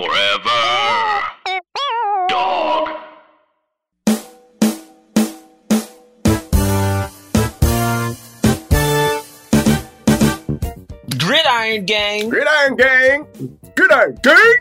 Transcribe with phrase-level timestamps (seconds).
[0.00, 1.20] Forever.
[2.30, 2.88] Dog.
[11.18, 12.28] Gridiron Gang.
[12.28, 13.26] Gridiron gang,
[13.76, 14.56] gridiron gang,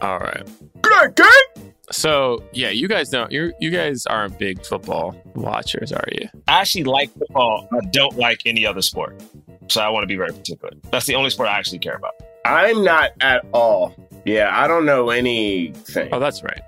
[0.00, 0.46] All right.
[0.82, 1.72] gridiron gang.
[1.90, 6.28] So yeah, you guys don't you you guys aren't big football watchers, are you?
[6.48, 7.68] I actually like football.
[7.72, 9.20] I don't like any other sport.
[9.68, 10.72] So I want to be very particular.
[10.90, 12.12] That's the only sport I actually care about.
[12.44, 13.94] I'm not at all.
[14.24, 16.08] Yeah, I don't know anything.
[16.12, 16.62] Oh, that's right.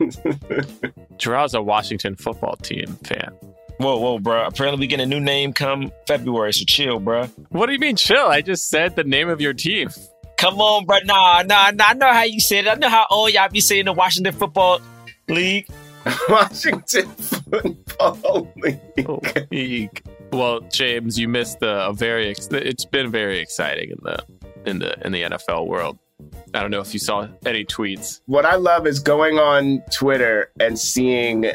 [1.18, 3.32] Jerah's a Washington football team fan.
[3.78, 4.44] Whoa, whoa, bro.
[4.44, 7.24] Apparently we get a new name come February, so chill, bro.
[7.48, 8.26] What do you mean chill?
[8.26, 9.88] I just said the name of your team.
[10.36, 10.98] Come on, bro.
[11.04, 11.84] Nah, nah, nah.
[11.88, 12.68] I know how you said it.
[12.68, 14.80] I know how old y'all be saying the Washington Football
[15.28, 15.66] League.
[16.28, 18.80] Washington Football League.
[19.06, 19.20] Oh,
[19.50, 20.02] league.
[20.32, 22.28] Well, James, you missed the, a very.
[22.28, 24.24] Ex- it's been very exciting in the
[24.66, 25.98] in the in the NFL world.
[26.54, 28.20] I don't know if you saw any tweets.
[28.26, 31.46] What I love is going on Twitter and seeing.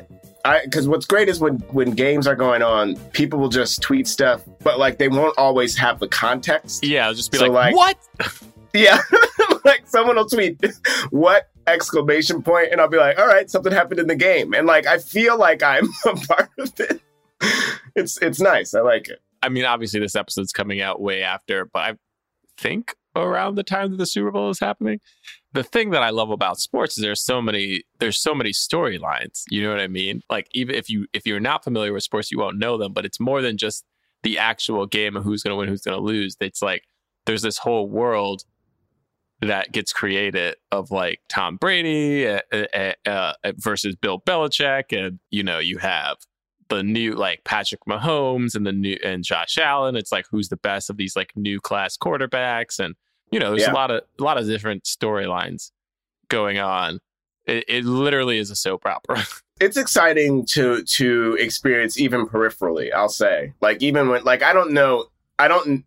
[0.46, 4.08] I Because what's great is when when games are going on, people will just tweet
[4.08, 6.86] stuff, but like they won't always have the context.
[6.86, 8.42] Yeah, I'll just be So, like, like- "What?"
[8.74, 9.00] Yeah,
[9.64, 10.62] like someone will tweet
[11.10, 14.68] what exclamation point, and I'll be like, all right, something happened in the game, and
[14.68, 17.02] like I feel like I'm a part of it.
[17.96, 18.74] It's it's nice.
[18.74, 19.22] I like it.
[19.42, 21.94] I mean, obviously, this episode's coming out way after, but I
[22.58, 25.00] think around the time that the Super Bowl is happening.
[25.54, 29.44] The thing that I love about sports is there's so many there's so many storylines.
[29.50, 30.22] You know what I mean?
[30.30, 32.94] Like even if you if you're not familiar with sports, you won't know them.
[32.94, 33.86] But it's more than just
[34.24, 36.36] the actual game of who's going to win, who's going to lose.
[36.42, 36.84] It's like
[37.26, 38.44] there's this whole world
[39.42, 45.60] that gets created of like Tom Brady uh, uh, versus Bill Belichick, and you know
[45.60, 46.18] you have
[46.70, 49.96] the new like Patrick Mahomes and the new and Josh Allen.
[49.96, 52.96] It's like who's the best of these like new class quarterbacks, and
[53.32, 53.72] you know there's Yeah.
[53.72, 55.72] a lot of a lot of different storylines
[56.30, 57.00] going on.
[57.46, 59.24] It, it literally is a soap opera.
[59.62, 62.92] It's exciting to to experience even peripherally.
[62.94, 65.06] I'll say, like even when like I don't know,
[65.40, 65.86] I don't.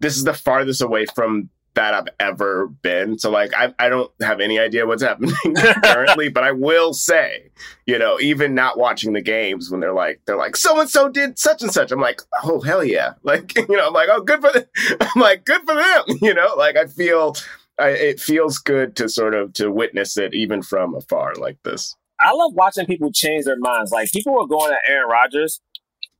[0.00, 3.18] This is the farthest away from that I've ever been.
[3.18, 5.34] So like I I don't have any idea what's happening
[5.82, 7.50] currently, but I will say,
[7.86, 11.08] you know, even not watching the games when they're like they're like so and so
[11.08, 11.90] did such and such.
[11.90, 14.64] I'm like, oh hell yeah, like you know, I'm like oh good for them.
[15.00, 16.04] I'm like good for them.
[16.22, 17.36] You know, like I feel.
[17.76, 21.96] I, it feels good to sort of to witness it even from afar like this.
[22.20, 23.90] I love watching people change their minds.
[23.90, 25.60] Like people were going at Aaron Rodgers,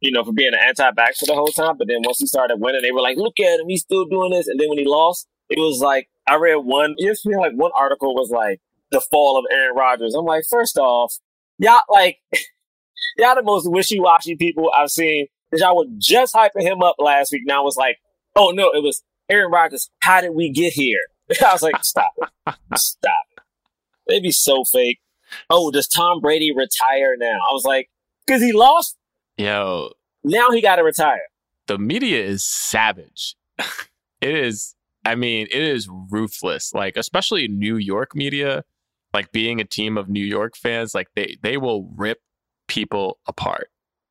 [0.01, 1.77] you know, for being an anti-vaxxer the whole time.
[1.79, 4.33] But then once he started winning, they were like, "Look at him, he's still doing
[4.33, 6.95] this." And then when he lost, it was like I read one.
[6.99, 8.61] You feel like one article was like
[8.91, 10.15] the fall of Aaron Rodgers.
[10.15, 11.15] I'm like, first off,
[11.59, 12.19] y'all like
[13.17, 15.27] y'all the most wishy-washy people I've seen.
[15.53, 17.43] Y'all were just hyping him up last week.
[17.45, 17.99] Now it's like,
[18.35, 19.91] oh no, it was Aaron Rodgers.
[20.01, 21.01] How did we get here?
[21.45, 22.29] I was like, stop it,
[22.77, 23.43] stop it.
[24.07, 25.01] They'd be so fake
[25.51, 27.39] oh, does Tom Brady retire now?
[27.51, 27.91] I was like,
[28.27, 28.97] because he lost.
[29.37, 29.91] Yo,
[30.23, 31.23] Now he got to retire.
[31.67, 33.37] the media is savage.
[34.21, 36.73] it is, I mean, it is ruthless.
[36.75, 38.65] Like, especially New York media,
[39.13, 42.19] like being a team of New York fans, like they they will rip
[42.69, 43.69] people apart.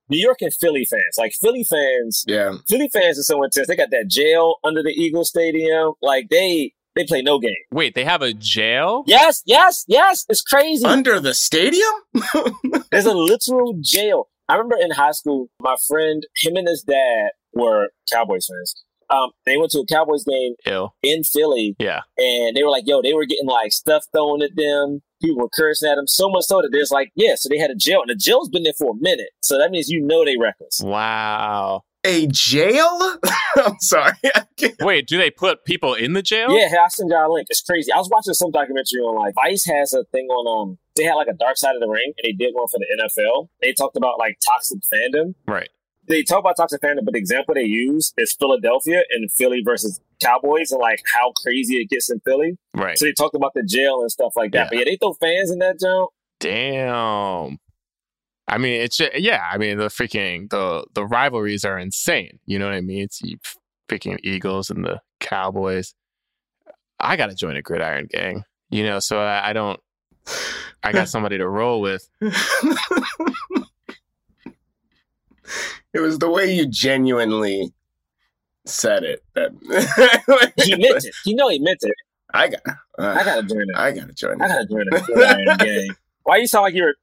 [0.10, 2.54] New York and Philly fans, like Philly fans, Yeah.
[2.70, 3.68] Philly fans are so intense.
[3.68, 5.94] They got that jail under the Eagle Stadium.
[6.02, 7.52] Like they they play no game.
[7.72, 9.04] Wait, they have a jail?
[9.08, 10.26] Yes, yes, yes.
[10.30, 10.86] It's crazy.
[10.86, 11.92] Under the stadium?
[12.92, 14.28] There's a literal jail.
[14.48, 18.76] I remember in high school, my friend, him and his dad were Cowboys fans.
[19.14, 20.90] Um, they went to a Cowboys game Ew.
[21.04, 22.02] in Philly, Yeah.
[22.18, 25.02] and they were like, "Yo, they were getting like stuff thrown at them.
[25.22, 27.70] People were cursing at them so much so that there's like, yeah, so they had
[27.72, 29.30] a jail, and the jail's been there for a minute.
[29.42, 30.82] So that means you know they reckless.
[30.84, 31.84] Wow.
[32.06, 33.16] A jail?
[33.56, 34.12] I'm sorry.
[34.82, 36.50] Wait, do they put people in the jail?
[36.52, 37.48] Yeah, I'll send y'all a link.
[37.50, 37.94] It's crazy.
[37.94, 41.14] I was watching some documentary on like Vice has a thing on um they had
[41.14, 43.48] like a dark side of the ring and they did one for the NFL.
[43.62, 45.36] They talked about like toxic fandom.
[45.48, 45.70] Right.
[46.08, 50.02] They talk about toxic fandom, but the example they use is Philadelphia and Philly versus
[50.22, 52.58] Cowboys and like how crazy it gets in Philly.
[52.74, 52.98] Right.
[52.98, 54.66] So they talked about the jail and stuff like that.
[54.66, 54.70] Yeah.
[54.70, 56.10] But yeah, they throw fans in that jump.
[56.40, 57.58] Damn.
[58.48, 59.48] I mean, it's just, yeah.
[59.50, 62.40] I mean, the freaking the the rivalries are insane.
[62.46, 63.04] You know what I mean?
[63.04, 63.38] It's you
[63.90, 65.94] freaking Eagles and the Cowboys.
[67.00, 68.44] I got to join a gridiron gang.
[68.70, 69.80] You know, so I, I don't.
[70.84, 72.10] I got somebody to roll with.
[75.94, 77.74] it was the way you genuinely
[78.66, 79.24] said it.
[79.36, 79.52] That
[80.64, 81.16] He meant it.
[81.26, 81.94] You know he meant it.
[82.34, 82.62] I got.
[82.98, 83.76] I Uh, gotta join it.
[83.76, 84.42] I gotta join it.
[84.42, 85.60] I gotta join it.
[85.60, 85.96] game.
[86.24, 86.94] Why you sound like you're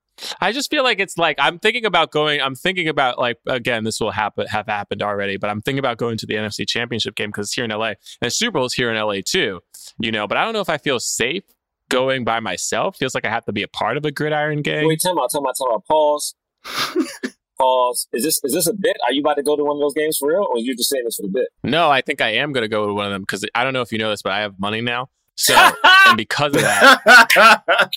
[0.40, 2.40] I just feel like it's like I'm thinking about going.
[2.42, 5.96] I'm thinking about like again, this will happen have happened already, but I'm thinking about
[5.98, 8.64] going to the NFC Championship game because it's here in LA and the Super Bowl
[8.66, 9.60] is here in LA too.
[9.98, 11.44] You know, but I don't know if I feel safe
[11.88, 14.86] going by myself feels like I have to be a part of a gridiron gang.
[14.86, 15.84] Wait, time out, time out, time out.
[15.86, 16.34] Pause.
[17.60, 18.08] Pause.
[18.14, 18.96] Is this is this a bit?
[19.06, 20.74] Are you about to go to one of those games for real, or are you
[20.74, 21.48] just saying this for the bit?
[21.62, 23.74] No, I think I am going to go to one of them because I don't
[23.74, 25.08] know if you know this, but I have money now.
[25.34, 25.54] So,
[26.06, 27.62] and because of that,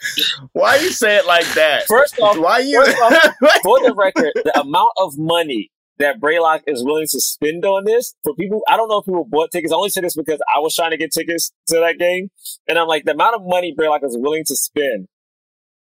[0.53, 1.85] Why you say it like that?
[1.87, 2.83] First off, Why you?
[2.83, 2.97] first
[3.63, 8.15] for the record, the amount of money that Braylock is willing to spend on this
[8.23, 9.71] for people, I don't know if people bought tickets.
[9.71, 12.31] I only say this because I was trying to get tickets to that game,
[12.67, 15.07] and I'm like, the amount of money Braylock is willing to spend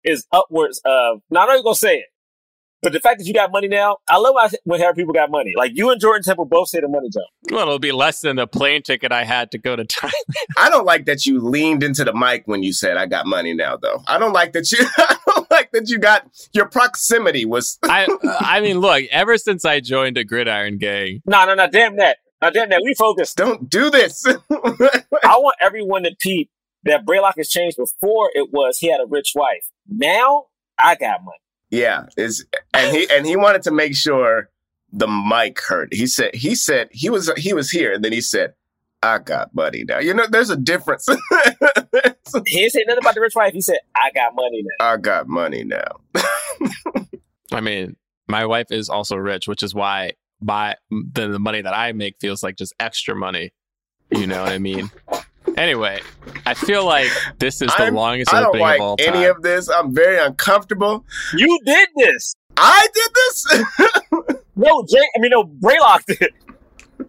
[0.03, 1.21] is upwards of.
[1.29, 2.05] Now I'm not even gonna say it,
[2.81, 5.13] but the fact that you got money now, I love when I- when hair people
[5.13, 5.53] got money.
[5.57, 7.25] Like you and Jordan Temple both say the money jump.
[7.51, 10.11] well, it'll be less than the plane ticket I had to go to Thailand.
[10.57, 13.53] I don't like that you leaned into the mic when you said I got money
[13.53, 14.03] now, though.
[14.07, 14.79] I don't like that you.
[14.97, 17.79] I don't like that you got your proximity was.
[17.83, 18.07] I,
[18.39, 22.17] I mean, look, ever since I joined a gridiron gang, No, no, no, damn that.
[22.41, 22.81] No, damn that.
[22.83, 23.33] We focus.
[23.33, 24.23] Don't do this.
[24.51, 26.51] I want everyone to peep
[26.83, 27.77] that Braylock has changed.
[27.77, 29.65] Before it was he had a rich wife.
[29.89, 30.45] Now
[30.77, 31.37] I got money.
[31.69, 34.49] Yeah, is and he and he wanted to make sure
[34.91, 35.89] the mic heard.
[35.91, 38.53] He said he said he was he was here, and then he said,
[39.03, 41.07] "I got money now." You know, there's a difference.
[42.45, 43.53] He didn't say nothing about the rich wife.
[43.53, 44.85] He said, I got money now.
[44.85, 46.01] I got money now.
[47.51, 47.95] I mean,
[48.27, 52.15] my wife is also rich, which is why my the, the money that I make
[52.19, 53.53] feels like just extra money.
[54.11, 54.91] You know what I mean?
[55.57, 55.99] Anyway,
[56.45, 57.09] I feel like
[57.39, 59.13] this is the I'm- longest I don't like of all time.
[59.15, 59.67] any of this.
[59.69, 61.03] I'm very uncomfortable.
[61.35, 62.33] You did this.
[62.55, 63.63] I did this.
[64.59, 66.33] No, Jay, I mean, no, Braylock did.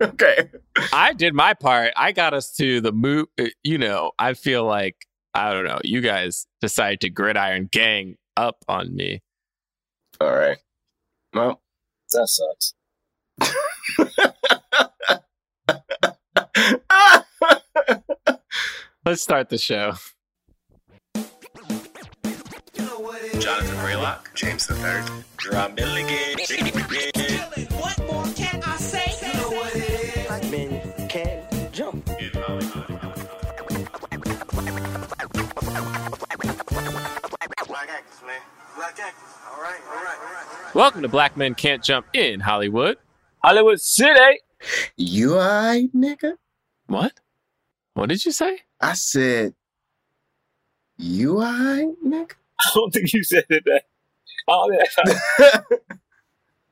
[0.03, 0.51] okay.
[0.93, 1.95] I did my part.
[1.97, 3.29] I got us to the move.
[3.41, 4.97] Uh, you know, I feel like
[5.33, 5.79] I don't know.
[5.83, 9.23] You guys decided to gridiron gang up on me.
[10.21, 10.59] All right.
[11.33, 11.63] Well.
[12.13, 12.75] That sucks.
[19.05, 19.95] Let's start the show.
[23.39, 25.05] Jonathan Braylock, James the Third.
[25.37, 26.39] Drum Milligan.
[27.79, 29.27] What more can I say?
[29.27, 30.27] You know what it is.
[30.27, 32.05] Black men can't jump.
[37.67, 38.41] Black actors, man.
[38.77, 39.23] Black actors.
[39.51, 40.75] All right, all right, all right, all right.
[40.75, 42.99] Welcome to Black Men Can't Jump in Hollywood.
[43.43, 44.41] Hollywood City.
[44.97, 46.35] You alright, nigga?
[46.89, 47.13] What?
[47.99, 48.61] What did you say?
[48.81, 49.55] I said,
[50.99, 52.31] you alright, nigga?
[52.61, 53.83] I don't think you said it that.
[54.47, 55.61] Oh, yeah.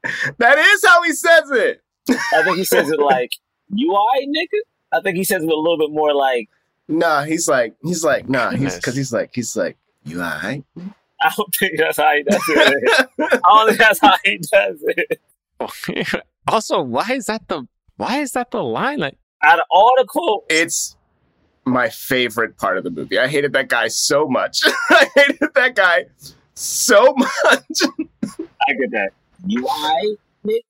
[0.38, 1.82] that is how he says it.
[2.08, 3.32] I think he says it like,
[3.75, 4.61] you alright, nigga?
[4.93, 6.49] I think he says it a little bit more like,
[6.87, 10.62] Nah, he's like, he's like, nah, he's because he's like, he's like, you alright?
[11.20, 13.08] I don't think that's how he does it.
[13.19, 16.22] I don't think that's how he does it.
[16.46, 19.00] also, why is that the why is that the line?
[19.00, 20.96] Like, Out of all the quotes, it's
[21.67, 23.19] my favorite part of the movie.
[23.19, 24.61] I hated that guy so much.
[24.91, 26.07] I hated that guy
[26.55, 27.29] so much.
[28.23, 29.11] I get that.
[29.47, 30.17] You alright,
[30.47, 30.61] nigga?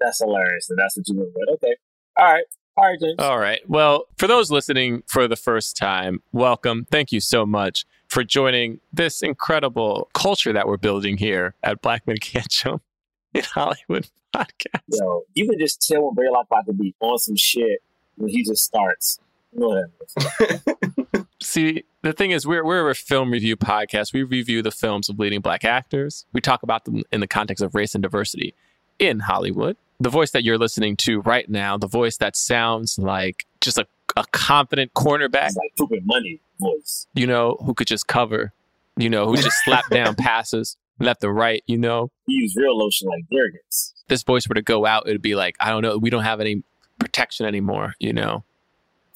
[0.00, 0.68] That's hilarious.
[0.70, 1.48] And that's what you went with.
[1.54, 1.76] Okay.
[2.18, 2.44] All right.
[2.78, 3.14] All right, James.
[3.18, 3.60] all right.
[3.68, 6.86] Well, for those listening for the first time, welcome.
[6.90, 12.06] Thank you so much for joining this incredible culture that we're building here at Black
[12.06, 12.82] Men Can't Jump
[13.34, 14.82] in Hollywood podcast.
[14.88, 17.80] Yo, you can just tell when Braylock about to be on some shit
[18.16, 19.18] when he just starts.
[19.56, 20.76] You know what that
[21.14, 21.24] is.
[21.40, 24.12] See, the thing is, we're we're a film review podcast.
[24.12, 26.26] We review the films of leading black actors.
[26.32, 28.54] We talk about them in the context of race and diversity
[28.98, 29.76] in Hollywood.
[29.98, 33.86] The voice that you're listening to right now, the voice that sounds like just a,
[34.16, 37.06] a confident cornerback, It's like pooping money voice.
[37.14, 38.52] you know, who could just cover,
[38.98, 42.10] you know, who just slap down passes left and right, you know.
[42.26, 43.94] He used real lotion like Jergens.
[44.08, 46.40] This voice were to go out, it'd be like, I don't know, we don't have
[46.40, 46.62] any
[46.98, 48.44] protection anymore, you know.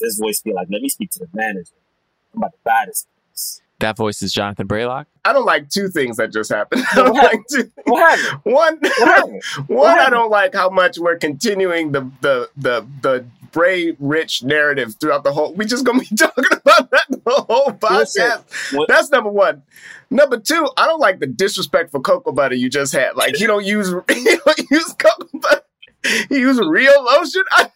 [0.01, 1.73] This voice be like, let me speak to the manager.
[2.35, 3.63] I'm about to buy this place.
[3.81, 5.07] That voice is Jonathan Braylock.
[5.25, 6.85] I don't like two things that just happened.
[6.93, 7.71] I don't like two.
[7.85, 8.41] What happened?
[8.45, 9.43] One, What happened?
[9.69, 14.95] one, I don't like how much we're continuing the the the the Bray Rich narrative
[15.01, 15.55] throughout the whole.
[15.55, 18.77] We just gonna be talking about that the whole Listen, podcast.
[18.77, 19.63] what- That's number one.
[20.11, 23.17] Number two, I don't like the disrespectful cocoa butter you just had.
[23.17, 25.63] Like you don't use you don't use cocoa butter.
[26.31, 27.43] You use real lotion.
[27.53, 27.71] I,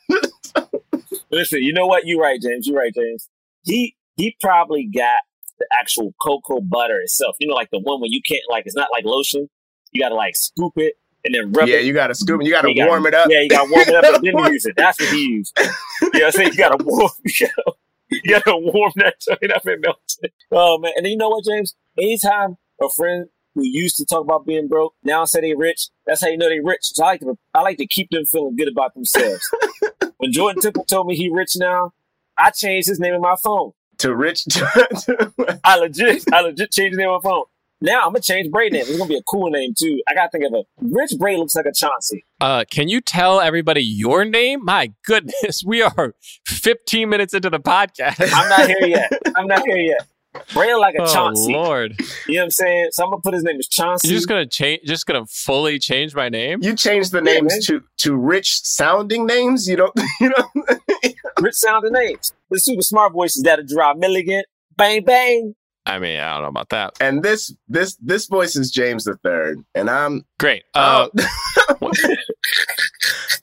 [1.34, 2.06] Listen, you know what?
[2.06, 2.66] You're right, James.
[2.66, 3.28] You're right, James.
[3.64, 5.20] He he probably got
[5.58, 7.36] the actual cocoa butter itself.
[7.40, 9.48] You know, like the one when you can't like it's not like lotion.
[9.92, 11.84] You gotta like scoop it and then rub yeah, it.
[11.86, 12.40] you got to scoop.
[12.42, 12.46] it.
[12.46, 13.28] You got to You gotta- warm it up.
[13.30, 14.74] Yeah, you gotta warm it up and then you use it.
[14.76, 15.52] That's what he used.
[15.58, 15.70] You know
[16.12, 16.48] what I'm saying?
[16.52, 17.72] You gotta warm you gotta,
[18.10, 20.32] you gotta warm that joint up and melt it.
[20.52, 20.92] Oh man.
[20.96, 21.74] And then you know what, James?
[21.98, 26.20] Anytime a friend who used to talk about being broke now say they rich, that's
[26.23, 26.80] how you know they rich.
[26.82, 29.42] So I like to I like to keep them feeling good about themselves.
[30.18, 31.92] when Jordan Temple told me he rich now,
[32.37, 33.73] I changed his name in my phone.
[33.99, 34.44] to Rich.
[35.64, 37.44] I legit, I legit changed the name on my phone.
[37.80, 38.82] Now I'm gonna change Bray name.
[38.82, 40.00] It's gonna be a cool name too.
[40.08, 42.25] I gotta think of a Rich Bray looks like a Chauncey.
[42.40, 44.64] Uh, can you tell everybody your name?
[44.64, 46.14] My goodness, we are
[46.46, 48.32] 15 minutes into the podcast.
[48.32, 49.12] I'm not here yet.
[49.37, 50.06] I'm not here yet.
[50.52, 51.52] Bray like a oh Chauncey.
[51.52, 51.94] Lord,
[52.26, 52.88] You know what I'm saying?
[52.92, 54.08] So I'm gonna put his name as Chauncey.
[54.08, 56.58] you're just gonna change, just gonna fully change my name?
[56.62, 57.60] you change the Yeah, names man.
[57.62, 59.68] to to rich sounding names.
[59.68, 59.92] You don't.
[60.20, 60.66] You know.
[61.40, 62.32] Rich sounding names.
[62.50, 64.44] The super smart voices that'll drive Milligan.
[64.76, 65.54] Bang bang.
[65.84, 66.94] I mean, I don't know about that.
[67.00, 70.24] and this this this voice is James the Third, and I'm.
[70.38, 70.62] Great.
[70.74, 71.90] Uh, Oh.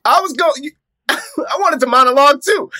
[0.05, 0.71] I was going.
[1.09, 2.71] I wanted to monologue too.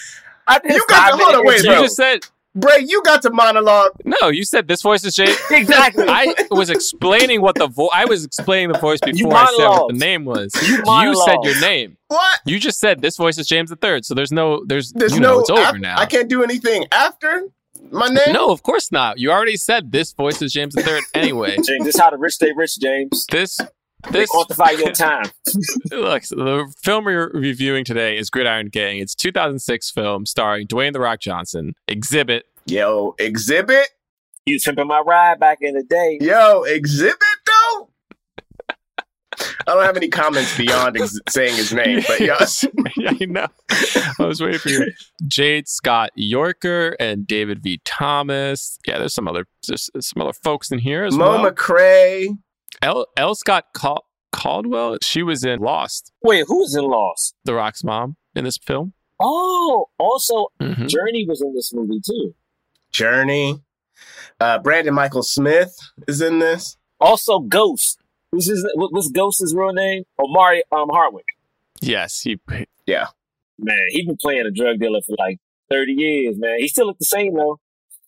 [0.47, 2.21] I You got five to- hold on, wait, you just said
[2.53, 3.91] Bray, you got to monologue.
[4.03, 4.27] no.
[4.29, 5.33] You said this voice is Jay.
[5.51, 6.05] Exactly.
[6.07, 7.89] I was explaining what the voice.
[7.93, 10.53] I was explaining the voice before I said what the name was.
[10.67, 11.97] You You said your name.
[12.09, 12.39] What?
[12.45, 14.05] You just said this voice is James the Third.
[14.05, 15.35] So there's no, there's, There's you no.
[15.35, 15.97] know, it's over af- now.
[15.97, 17.43] I can't do anything after
[17.89, 18.33] my name.
[18.33, 19.17] No, of course not.
[19.17, 21.03] You already said this voice is James the Third.
[21.13, 23.25] Anyway, James, this is how the rich stay rich, James.
[23.31, 23.65] this, They
[24.09, 25.25] this, quantify your time.
[25.91, 28.99] look, the film we're reviewing today is Gridiron Gang.
[28.99, 32.41] It's 2006 film starring Dwayne the Rock Johnson, Xzibit.
[32.65, 33.85] Yo, Xzibit.
[34.45, 36.17] You was pimping my ride back in the day.
[36.21, 37.13] Yo, Xzibit
[37.45, 37.89] though.
[39.67, 42.65] I don't have any comments beyond ex- saying his name, but yes,
[42.97, 43.47] yeah, I know.
[44.19, 44.91] I was waiting for you.
[45.27, 47.79] Jade Scott Yorker and David V.
[47.85, 48.77] Thomas.
[48.85, 51.51] Yeah, there's some other there's some other folks in here as Mo well.
[51.51, 52.37] McRae.
[52.81, 53.05] L.
[53.17, 53.35] L.
[53.35, 54.97] Scott Cal- Caldwell.
[55.03, 57.35] She was in Lost, Wait, who's in Lost?
[57.45, 58.93] The Rock's mom, in this film.
[59.19, 60.87] Oh, also Mhm.
[60.89, 62.33] Jurnee was in this movie too.
[62.91, 63.61] Jurnee.
[64.39, 66.77] Uh, Brandon Mychal Smith is in this.
[66.99, 67.99] Also Ghost.
[68.31, 70.03] Who's his, what's Ghost's real name?
[70.19, 71.25] Omari um, Hardwick.
[71.81, 72.39] Yes, he.
[72.87, 73.07] Yeah,
[73.59, 76.57] man, he's been playing a drug dealer for like 30 years, man.
[76.59, 77.59] He still look the same though.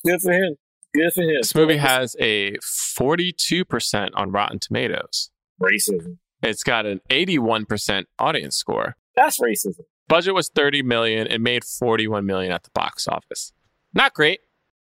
[0.06, 0.56] Good for him.
[0.94, 1.36] Good for him.
[1.42, 5.30] This movie has a 42% on Rotten Tomatoes.
[5.62, 6.18] racism.
[6.42, 8.96] It's got an 81% audience score.
[9.16, 9.86] That's racism.
[10.08, 11.28] Budget was 30 million.
[11.28, 13.54] It made 41 million at the box office.
[13.94, 14.42] Not great.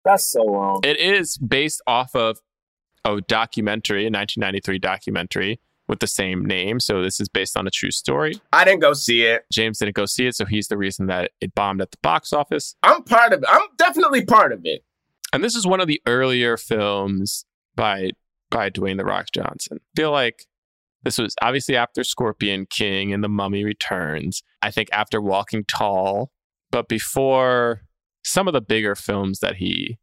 [0.05, 0.81] That's so wrong.
[0.83, 2.41] It is based off of
[3.05, 6.81] a documentary, a 1993 documentary with the same name.
[6.81, 8.41] So this is based on a true story.
[8.53, 9.45] I didn't go see it.
[9.53, 12.33] James didn't go see it, so he's the reason that it bombed at the box
[12.33, 12.75] office.
[12.83, 13.49] I'm part of it.
[13.49, 14.85] I'm definitely part of it.
[15.33, 18.11] And this is one of the earlier films by
[18.51, 19.79] by Dwayne the Rock Johnson.
[19.81, 20.47] I feel like
[21.05, 24.43] this was obviously after Scorpion King and The Mummy Returns.
[24.61, 26.31] I think after Walking Tall,
[26.71, 27.83] but before
[28.23, 29.99] some of the bigger films that he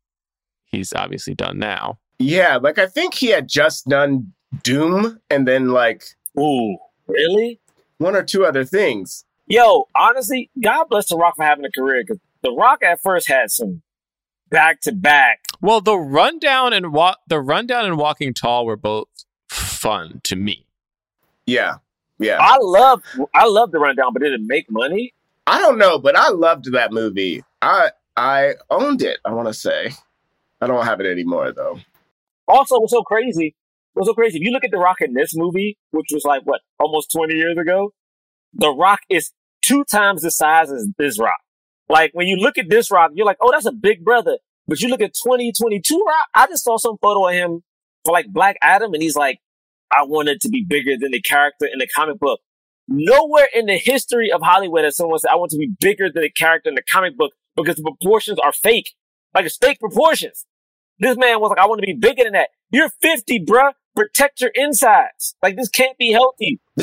[0.65, 1.99] he's obviously done now.
[2.17, 4.33] Yeah, like I think he had just done
[4.63, 6.03] Doom and then like
[6.37, 7.59] Ooh, really?
[7.97, 9.25] one or two other things.
[9.47, 13.27] Yo, honestly, God bless The Rock for having a career because The Rock at first
[13.27, 13.81] had some
[14.49, 15.39] back to back.
[15.61, 19.07] Well, the rundown and wa- the rundown and Walking Tall were both
[19.49, 20.65] fun to me.
[21.45, 21.75] Yeah.
[22.17, 22.37] Yeah.
[22.39, 23.01] I love,
[23.33, 25.13] I love the rundown, but did it make money?
[25.47, 27.43] I don't know, but I loved that movie.
[27.61, 29.91] I I owned it, I want to say.
[30.61, 31.79] I don't have it anymore though.
[32.47, 33.55] Also, what's so crazy?
[33.93, 34.37] What's so crazy?
[34.37, 37.35] If you look at The Rock in this movie, which was like what almost twenty
[37.35, 37.93] years ago,
[38.53, 41.39] The Rock is two times the size as this Rock.
[41.89, 44.37] Like when you look at this Rock, you're like, oh, that's a big brother.
[44.67, 47.63] But you look at 2022 Rock, I just saw some photo of him
[48.05, 49.39] for like Black Adam, and he's like,
[49.91, 52.39] I wanted to be bigger than the character in the comic book.
[52.87, 56.23] Nowhere in the history of Hollywood has someone said, I want to be bigger than
[56.23, 58.93] the character in the comic book because the proportions are fake.
[59.33, 60.45] Like it's fake proportions.
[60.99, 62.49] This man was like, I want to be bigger than that.
[62.71, 63.73] You're 50, bruh.
[63.95, 65.35] Protect your insides.
[65.41, 66.59] Like this can't be healthy.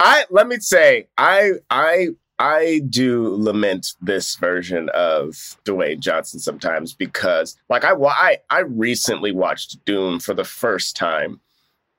[0.00, 2.08] I let me say, I I
[2.38, 9.32] I do lament this version of Dwayne Johnson sometimes because like I I I recently
[9.32, 11.40] watched Doom for the first time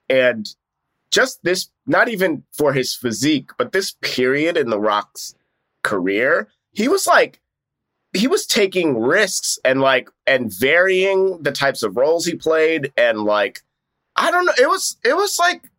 [0.10, 0.54] and
[1.12, 5.36] just this not even for his physique, but this period in The Rock's
[5.84, 7.40] career, he was like
[8.14, 13.24] he was taking risks and like and varying the types of roles he played and
[13.24, 13.62] like
[14.16, 15.70] I don't know, it was it was like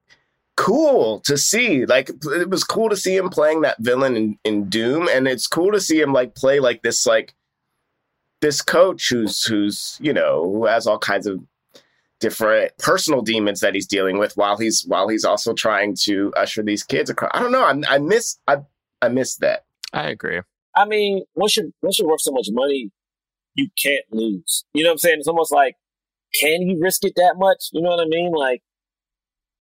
[0.57, 1.87] cool to see.
[1.87, 5.47] Like it was cool to see him playing that villain in, in Doom, and it's
[5.47, 7.35] cool to see him like play like this like
[8.41, 11.41] this coach who's who's you know who has all kinds of
[12.21, 16.63] different personal demons that he's dealing with while he's while he's also trying to usher
[16.63, 17.31] these kids across.
[17.35, 17.65] I don't know.
[17.65, 18.59] I, I miss I
[19.03, 19.65] I miss that.
[19.93, 20.41] I agree.
[20.77, 22.91] I mean, once you're once you're worth so much money,
[23.55, 24.65] you can't lose.
[24.75, 25.19] You know what I'm saying?
[25.19, 25.77] It's almost like,
[26.41, 27.69] can you risk it that much?
[27.73, 28.33] You know what I mean?
[28.33, 28.63] Like,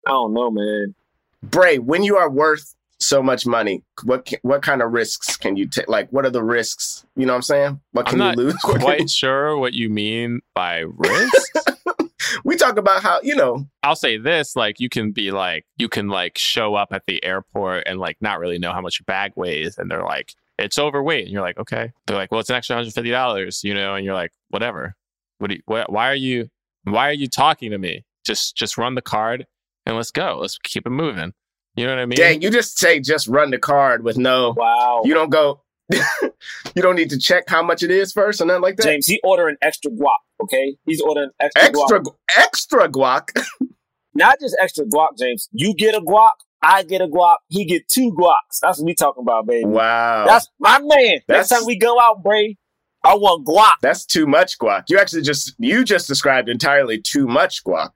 [0.07, 0.95] I don't know, man.
[1.43, 5.57] Bray, when you are worth so much money, what ca- what kind of risks can
[5.57, 5.89] you take?
[5.89, 7.05] Like, what are the risks?
[7.17, 7.81] You know what I'm saying?
[7.93, 8.57] What I'm not you lose?
[8.63, 11.53] Quite sure what you mean by risk.
[12.45, 13.67] we talk about how you know.
[13.83, 17.23] I'll say this: like you can be like you can like show up at the
[17.25, 20.79] airport and like not really know how much your bag weighs, and they're like it's
[20.79, 21.93] overweight, and you're like okay.
[22.07, 24.95] They're like, well, it's an extra hundred fifty dollars, you know, and you're like, whatever.
[25.39, 25.63] What do you?
[25.67, 26.49] What, why are you?
[26.85, 28.05] Why are you talking to me?
[28.25, 29.47] Just just run the card
[29.87, 30.39] and let's go.
[30.41, 31.33] Let's keep it moving.
[31.75, 32.17] You know what I mean?
[32.17, 34.55] Dang, you just say just run the card with no.
[34.57, 35.03] Wow.
[35.05, 35.63] You don't go.
[35.91, 38.85] you don't need to check how much it is first or nothing like that.
[38.85, 40.77] James, he ordering extra guac, okay?
[40.85, 42.05] He's ordering extra, Extra guac.
[42.05, 43.45] gu- extra guac.
[44.15, 45.49] Not just extra guac, James.
[45.53, 46.31] You get a guac,
[46.63, 48.59] I get a guac, he get two guacs.
[48.61, 49.65] That's what we talking about, baby.
[49.67, 50.25] wow.
[50.27, 50.89] That's my man.
[50.89, 52.57] Next That's- time we go out, Bray,
[53.05, 53.73] I want guac.
[53.83, 54.85] That's too much guac.
[54.89, 57.91] You actually just you just described entirely too much guac.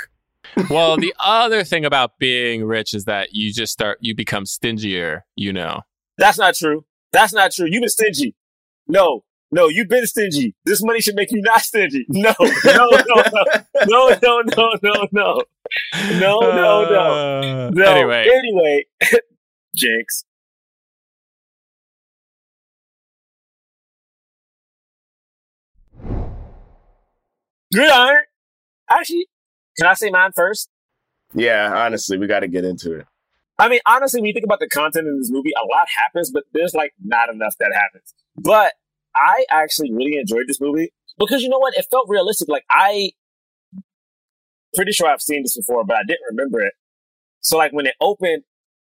[0.71, 5.25] Well, the other thing about being rich is that you just start you become stingier.
[5.35, 5.83] You know.
[6.19, 6.85] That's not true.
[7.13, 7.67] That's not true.
[7.71, 8.35] You've been stingy.
[8.89, 10.55] No, no, you've been stingy.
[10.65, 12.05] This money should make you not stingy.
[12.09, 13.45] No, no, no, no,
[13.87, 15.43] no, no, no, no, no,
[15.93, 17.11] no, no, no.
[17.11, 17.85] Uh, no.
[17.85, 18.85] Anyway, anyway,
[19.75, 20.25] Jinx.
[27.73, 28.23] Good iron.
[28.89, 29.27] Actually,
[29.77, 30.71] can I say mine first?
[31.35, 33.07] Yeah, honestly, we got to get into it.
[33.59, 36.31] I mean, honestly, when you think about the content in this movie, a lot happens,
[36.31, 38.15] but there's like not enough that happens.
[38.37, 38.75] But
[39.15, 41.75] I actually really enjoyed this movie because you know what?
[41.77, 42.49] It felt realistic.
[42.49, 43.13] Like I
[44.75, 46.75] pretty sure I've seen this before, but I didn't remember it.
[47.41, 48.43] So like when it opened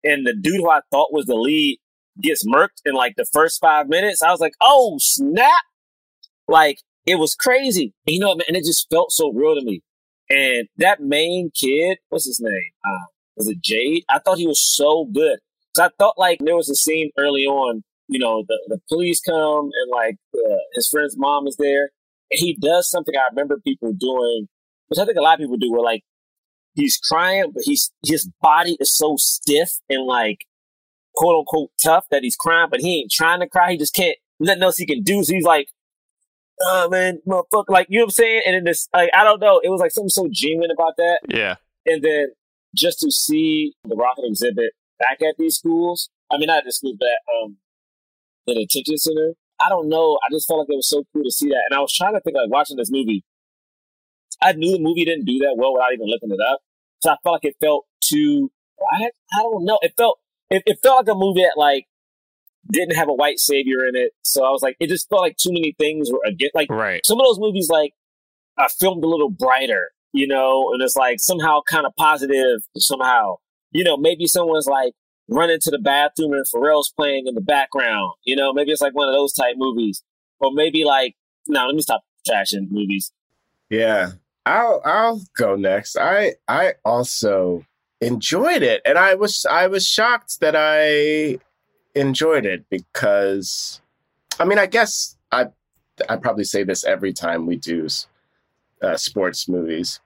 [0.04, 1.78] and the dude who I thought was the lead
[2.20, 5.64] gets murked in like the first five minutes, I was like, oh snap!
[6.46, 7.94] Like it was crazy.
[8.06, 9.82] And, you know, what, man, and it just felt so real to me.
[10.32, 12.70] And that main kid, what's his name?
[12.84, 14.04] Uh, was it Jade?
[14.08, 15.38] I thought he was so good.
[15.76, 19.20] So I thought like there was a scene early on, you know, the, the police
[19.20, 21.90] come and like uh, his friend's mom is there.
[22.30, 24.48] And he does something I remember people doing,
[24.88, 26.02] which I think a lot of people do, where like
[26.74, 30.38] he's crying, but he's his body is so stiff and like
[31.14, 33.72] quote unquote tough that he's crying, but he ain't trying to cry.
[33.72, 35.22] He just can't nothing else he can do.
[35.22, 35.68] So he's like,
[36.64, 38.42] oh man, motherfucker, like you know what I'm saying?
[38.46, 41.20] And then this like I don't know, it was like something so genuine about that.
[41.28, 42.28] yeah, And then
[42.74, 46.72] just to see the rocket Xzibit back at these schools, I mean, not at the
[46.72, 47.56] schools, but at, um,
[48.46, 49.34] the detention center.
[49.60, 50.18] I don't know.
[50.22, 51.62] I just felt like it was so cool to see that.
[51.70, 53.24] And I was trying to think, like, watching this movie,
[54.40, 56.60] I knew the movie didn't do that well without even looking it up.
[57.00, 58.50] So I felt like it felt too,
[58.92, 59.78] I, I don't know.
[59.82, 60.18] It felt,
[60.50, 61.86] it, it felt like a movie that, like,
[62.70, 64.12] didn't have a white savior in it.
[64.22, 67.04] So I was like, it just felt like too many things were against, like, right.
[67.04, 67.92] some of those movies like
[68.58, 73.36] are filmed a little brighter, you know, and it's like somehow kind of positive somehow.
[73.70, 74.92] You know, maybe someone's like
[75.28, 78.12] running to the bathroom and Pharrell's playing in the background.
[78.24, 80.02] You know, maybe it's like one of those type movies.
[80.40, 83.12] Or maybe like no, let me stop trashing movies.
[83.70, 84.12] Yeah.
[84.44, 85.96] I'll I'll go next.
[85.96, 87.64] I I also
[88.00, 91.38] enjoyed it and I was I was shocked that I
[91.94, 93.80] enjoyed it because
[94.38, 95.48] I mean I guess I
[96.08, 97.88] I probably say this every time we do
[98.82, 100.00] uh, sports movies.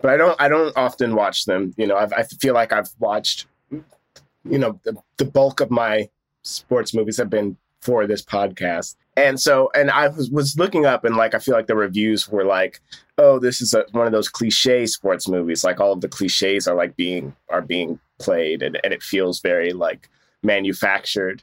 [0.00, 1.74] But I don't I don't often watch them.
[1.76, 6.08] You know, I've, I feel like I've watched you know the, the bulk of my
[6.42, 8.96] sports movies have been for this podcast.
[9.16, 12.28] And so, and I was, was looking up and like, I feel like the reviews
[12.28, 12.80] were like,
[13.16, 15.62] oh, this is a, one of those cliche sports movies.
[15.62, 19.40] Like all of the cliches are like being, are being played and, and it feels
[19.40, 20.10] very like
[20.42, 21.42] manufactured.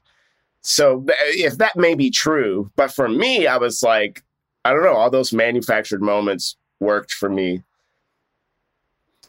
[0.62, 4.23] So if that may be true, but for me, I was like,
[4.63, 7.63] I don't know, all those manufactured moments worked for me.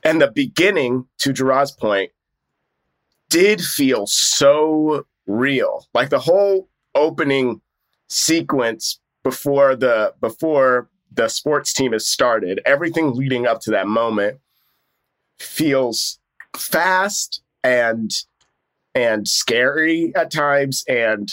[0.05, 2.13] And the beginning, to Jerah's point,
[3.31, 5.89] did feel so real.
[5.95, 7.61] Like the whole opening
[8.09, 14.39] sequence before the before the sports team has started, everything leading up to that moment
[15.39, 16.19] feels
[16.57, 18.13] fast and
[18.95, 21.33] and scary at times and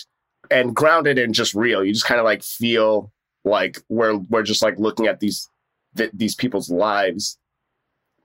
[0.50, 1.84] and grounded and just real.
[1.84, 3.12] You just kind of like feel
[3.46, 5.50] like we're we're just like looking at these
[5.96, 7.38] th- these people's lives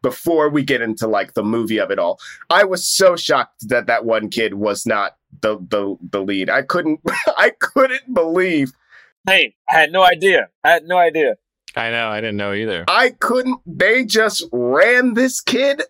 [0.03, 2.18] before we get into like the movie of it all.
[2.51, 6.51] I was so shocked that that one kid was not the the the lead.
[6.51, 7.01] I couldn't
[7.37, 8.72] I couldn't believe
[9.29, 10.51] Hey, I had no idea.
[10.62, 11.35] I had no idea.
[11.75, 12.09] I know.
[12.09, 12.85] I didn't know either.
[12.88, 15.83] I couldn't they just ran this kid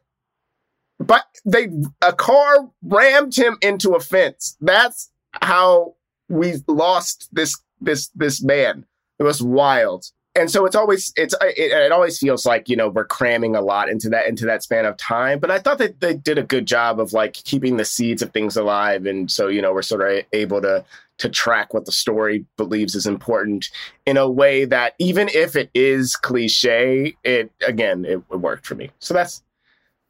[0.99, 1.69] but they
[2.03, 4.57] a car rammed him into a fence.
[4.61, 5.11] That's
[5.43, 5.95] how
[6.29, 8.85] we lost this this this man.
[9.19, 10.07] It was wild.
[10.37, 13.61] and so it's always it's it, it always feels like you know we're cramming a
[13.61, 16.43] lot into that into that span of time but i thought that they did a
[16.43, 19.83] good job of like keeping the seeds of things alive and so you know we're
[19.83, 20.85] sort of able to
[21.19, 23.71] to track what the story believes is important
[24.05, 28.75] in a way that even if it is cliche it again it, it worked for
[28.75, 29.43] me so that's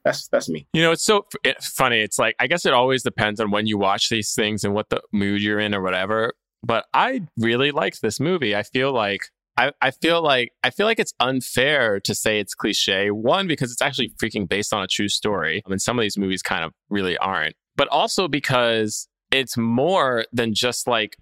[0.07, 2.01] that's that's me You know, it's so it's eh, funny.
[2.01, 4.89] It's like I guess it always depends on when you watch these things and what
[4.89, 6.35] the mood you're in or whatever.
[6.63, 8.55] But I really liked this movie.
[8.55, 9.23] I feel like
[9.57, 13.11] I, I feel like I feel like it's unfair to say it's cliche.
[13.11, 15.57] One, because it's actually freaking based on a true story.
[15.57, 17.57] Um, I mean, some of these movies kind of really aren't.
[17.75, 21.17] But also because it's more than just like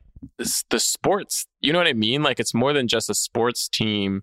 [0.70, 1.46] the sports.
[1.60, 2.22] You know what I mean?
[2.22, 4.22] Like it's more than just a sports team,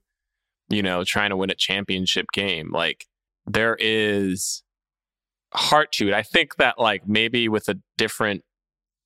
[0.69, 2.71] you know, trying to win a championship game.
[2.71, 3.07] Like
[3.45, 4.63] there is
[5.53, 6.13] heart to it.
[6.13, 8.43] I think that like maybe with a different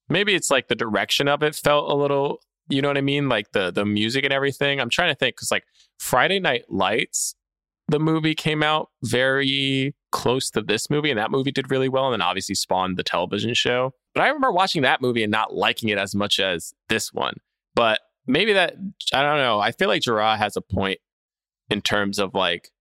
[0.09, 3.29] maybe it's like the direction of it felt a little you know what I mean?
[3.29, 4.79] Like the the music and everything.
[4.79, 5.65] I'm trying to think because like
[5.99, 7.35] Friday Night Lights,
[7.87, 12.05] the movie came out very close to this movie, and that movie did really well,
[12.05, 13.93] and then obviously spawned the television show.
[14.13, 17.35] But I remember watching that movie and not liking it as much as this one.
[17.75, 18.75] But maybe that
[19.13, 19.59] I don't know.
[19.59, 20.99] I feel like Jerah has a point
[21.69, 22.71] in terms of like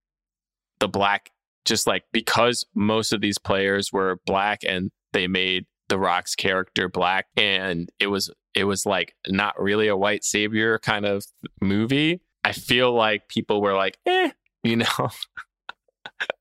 [0.79, 1.31] the black
[1.65, 6.89] just like because most of these players were black and they made the rock's character
[6.89, 11.25] black and it was it was like not really a white savior kind of
[11.61, 14.31] movie i feel like people were like eh
[14.63, 15.09] you know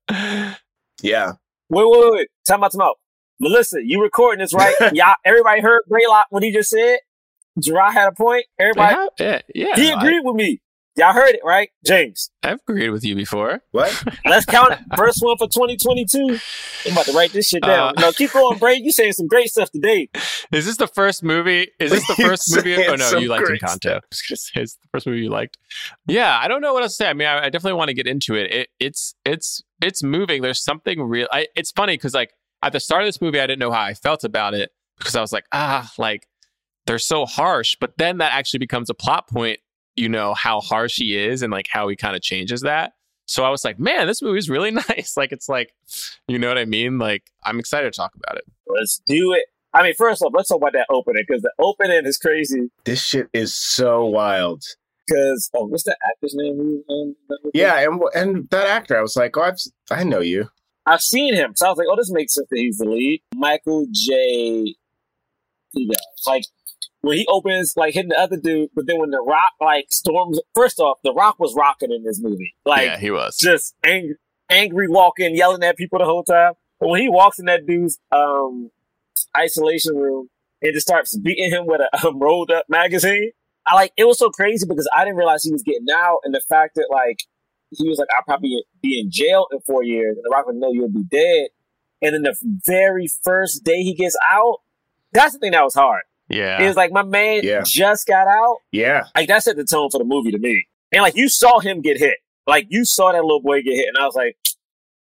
[1.02, 1.32] yeah
[1.70, 2.28] Wait, wait, wait, wait.
[2.46, 2.98] Time out, time out.
[3.40, 4.74] Melissa, you recording this, right?
[4.92, 6.98] Y'all, everybody heard Braylock what he just said?
[7.58, 8.46] Jerah had a point.
[8.58, 10.60] Everybody, yeah yeah he I, agreed with me.
[10.96, 11.70] Y'all heard it, right?
[11.84, 14.78] James, i've agreed with you before what let's count it.
[14.96, 16.38] First one for 2022.
[16.86, 17.94] I'm about to write this shit down.
[17.96, 18.76] Uh, no, keep going, Bray.
[18.76, 20.08] You saying some great stuff today.
[20.52, 23.60] is this the first movie is this the first movie oh no you liked great
[23.60, 24.02] encanto stuff.
[24.04, 25.58] I was gonna say, it's the first movie you liked
[26.06, 27.94] yeah i don't know what else to say i mean i, I definitely want to
[27.94, 28.52] get into it.
[28.52, 32.80] it it's it's it's moving there's something real I, it's funny because like at the
[32.80, 35.32] start of this movie i didn't know how i felt about it because i was
[35.32, 36.28] like ah like
[36.86, 39.58] they're so harsh but then that actually becomes a plot point
[39.96, 42.92] you know how harsh he is and like how he kind of changes that
[43.26, 45.72] so i was like man this movie's really nice like it's like
[46.28, 49.44] you know what i mean like i'm excited to talk about it Let's do it.
[49.72, 52.70] I mean, first off, let's talk about that opening because the opening is crazy.
[52.84, 54.62] this shit is so wild
[55.06, 56.56] Because oh, what's the actor's name?
[56.56, 59.58] who, that was- yeah and and that actor i was like oh i've
[59.90, 60.48] i know you
[60.86, 63.22] I've seen him, so I was like, oh, this makes sense that he's the lead.
[63.34, 64.74] Michael J.
[65.72, 66.44] Yeah, like
[67.04, 70.40] when he opens, like hitting the other dude, but then when the Rock like storms.
[70.54, 74.16] First off, the Rock was rocking in this movie, like yeah he was just angry,
[74.48, 76.54] angry walking, yelling at people the whole time.
[76.80, 78.70] But when he walks in that dude's um
[79.36, 80.30] isolation room
[80.62, 83.32] and just starts beating him with a um, rolled up magazine,
[83.66, 86.34] I like it was so crazy because I didn't realize he was getting out, and
[86.34, 87.20] the fact that like
[87.70, 90.56] he was like, I'll probably be in jail in four years, and the Rock would
[90.56, 91.48] know you'll be dead.
[92.00, 92.36] And then the
[92.66, 94.58] very first day he gets out,
[95.12, 96.02] that's the thing that was hard.
[96.28, 97.62] Yeah It was like my man Yeah.
[97.66, 98.56] just got out.
[98.72, 100.66] yeah Like that set the tone for the movie to me.
[100.92, 102.16] And like you saw him get hit.
[102.46, 104.36] Like you saw that little boy get hit, and I was like,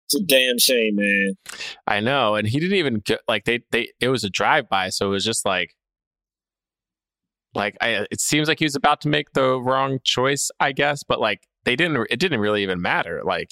[0.06, 1.34] it's a damn shame, man.
[1.86, 3.90] I know, and he didn't even get like they they.
[4.00, 5.76] It was a drive by, so it was just like,
[7.54, 8.08] like I.
[8.12, 11.44] It seems like he was about to make the wrong choice, I guess, but like
[11.66, 12.08] they didn't.
[12.10, 13.22] It didn't really even matter.
[13.24, 13.52] Like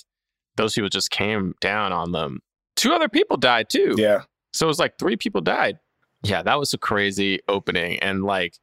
[0.55, 2.39] those people just came down on them.
[2.75, 3.95] Two other people died too.
[3.97, 4.21] yeah
[4.53, 5.79] So it was like three people died.
[6.23, 7.99] Yeah, that was a crazy opening.
[7.99, 8.57] And like,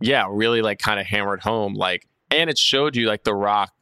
[0.00, 1.74] yeah, really like kind of hammered home.
[1.74, 3.72] Like, and it showed you like The Rock,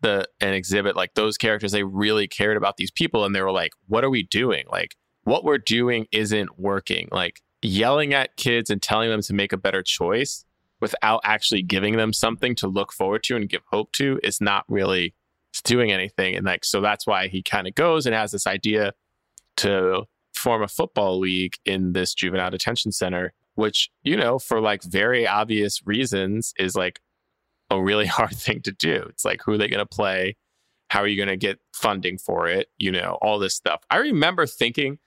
[0.00, 3.50] the an Xzibit, like those characters, they really cared about these people and they were
[3.50, 4.64] like, what are we doing?
[4.70, 7.08] Like, what we're doing isn't working.
[7.10, 10.44] Like yelling at kids and telling them to make a better choice
[10.80, 14.64] without actually giving them something to look forward to and give hope to is not
[14.68, 15.14] really
[15.64, 16.36] doing anything.
[16.36, 18.92] And like, so that's why he kind of goes and has this idea
[19.56, 20.04] to
[20.38, 25.26] form a football league in this juvenile detention center, which, you know, for like very
[25.26, 27.00] obvious reasons is like
[27.70, 29.04] a really hard thing to do.
[29.10, 30.36] It's like, who are they going to play?
[30.90, 32.68] How are you going to get funding for it?
[32.78, 33.82] You know, all this stuff.
[33.90, 34.98] I remember thinking,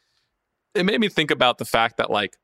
[0.75, 2.37] it made me think about the fact that like,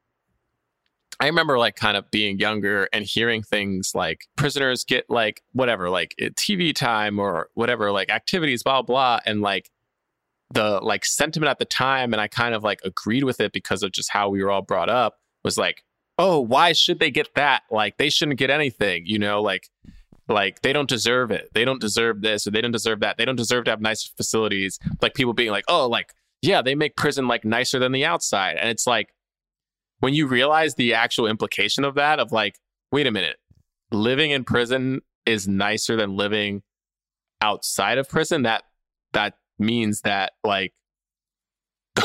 [1.19, 5.89] I remember like kind of being younger and hearing things like prisoners get like whatever,
[5.89, 9.19] like eh, TV time or whatever, like activities, blah, blah.
[9.26, 9.69] And like
[10.51, 13.83] the like sentiment at the time, and I kind of like agreed with it because
[13.83, 15.83] of just how we were all brought up, was like,
[16.17, 17.63] oh, why should they get that?
[17.71, 19.69] Like they shouldn't get anything, you know, like
[20.27, 21.49] like they don't deserve it.
[21.53, 23.17] They don't deserve this or they don't deserve that.
[23.17, 24.79] They don't deserve to have nice facilities.
[25.01, 28.57] Like people being like, oh, like, yeah, they make prison like nicer than the outside.
[28.57, 29.13] And it's like
[29.99, 32.60] when you realize the actual implication of that, of like,
[32.91, 33.38] wait a minute,
[33.91, 36.63] living in prison is nicer than living
[37.41, 38.63] outside of prison, that
[39.13, 40.74] that means that like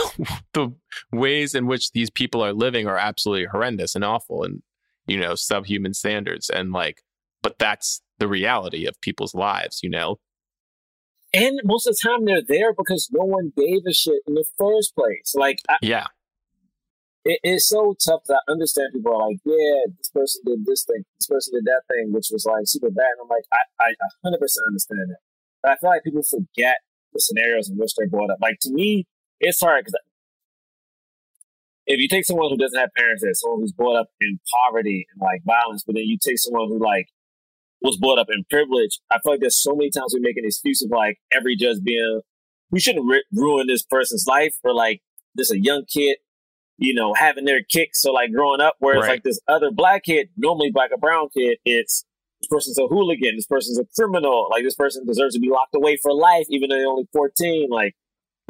[0.55, 0.73] the
[1.13, 4.63] ways in which these people are living are absolutely horrendous and awful and
[5.07, 7.03] you know subhuman standards and like
[7.43, 10.19] but that's the reality of people's lives you know
[11.35, 14.45] And most of the time they're there because no one gave a shit in the
[14.57, 15.35] first place.
[15.35, 16.07] Like I, yeah
[17.25, 21.05] it, it's so tough to understand people are like, yeah, this person did this thing,
[21.19, 23.15] this person did that thing, which was like super bad.
[23.19, 23.95] And I'm like, I, I
[24.27, 24.35] 100%
[24.67, 25.23] understand that.
[25.63, 26.79] But I feel like people forget
[27.13, 28.39] the scenarios in which they're brought up.
[28.41, 29.07] Like to me,
[29.41, 29.99] it's hard because
[31.87, 35.07] if you take someone who doesn't have parents, there, someone who's brought up in poverty
[35.13, 37.09] and like violence, but then you take someone who like
[37.81, 40.45] was brought up in privilege, I feel like there's so many times we make an
[40.45, 42.21] excuse of like every judge being,
[42.71, 45.03] we shouldn't ri- ruin this person's life for like
[45.35, 46.19] this a young kid,
[46.79, 48.01] you know, having their kicks.
[48.01, 49.11] So like growing up, whereas Right.
[49.11, 52.05] like this other black kid, normally black or brown kid, it's
[52.43, 55.75] this person's a hooligan, this person's a criminal, like this person deserves to be locked
[55.75, 57.69] away for life, even though they're only 14.
[57.71, 57.95] Like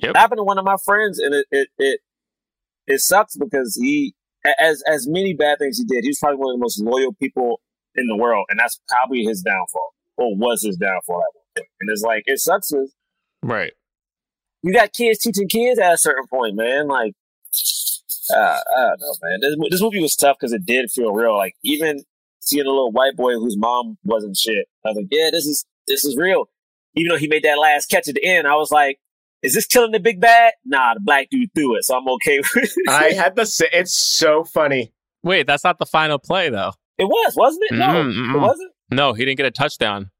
[0.03, 0.11] Yep.
[0.11, 2.01] it happened to one of my friends and it, it, it,
[2.87, 4.15] it sucks because he,
[4.59, 7.13] as, as many bad things he did, he was probably one of the most loyal
[7.13, 7.61] people
[7.95, 8.47] in the world.
[8.49, 11.69] And that's probably his downfall or was his downfall at one point.
[11.81, 12.73] And it's like, it sucks
[13.43, 13.73] right
[14.63, 16.89] you got kids teaching kids at a certain point, man.
[16.89, 17.13] Like,
[18.35, 19.41] uh, I don't know, man.
[19.41, 21.37] This, this movie was tough because it did feel real.
[21.37, 22.05] Like, even
[22.45, 25.65] seeing a little white boy whose mom wasn't shit, I was like, yeah, this is
[25.87, 26.49] this is real.
[26.95, 28.99] Even though he made that last catch at the end, I was like,
[29.43, 30.53] is this killing the big bad?
[30.65, 32.71] Nah, the black dude threw it, so I'm okay with it.
[32.89, 33.47] I had the.
[33.47, 34.93] sa- It's so funny.
[35.23, 37.75] wait that's not the final play though it was, wasn't it?
[37.75, 38.73] No, Mm, mm, it wasn't.
[38.91, 40.11] no he didn't get a touchdown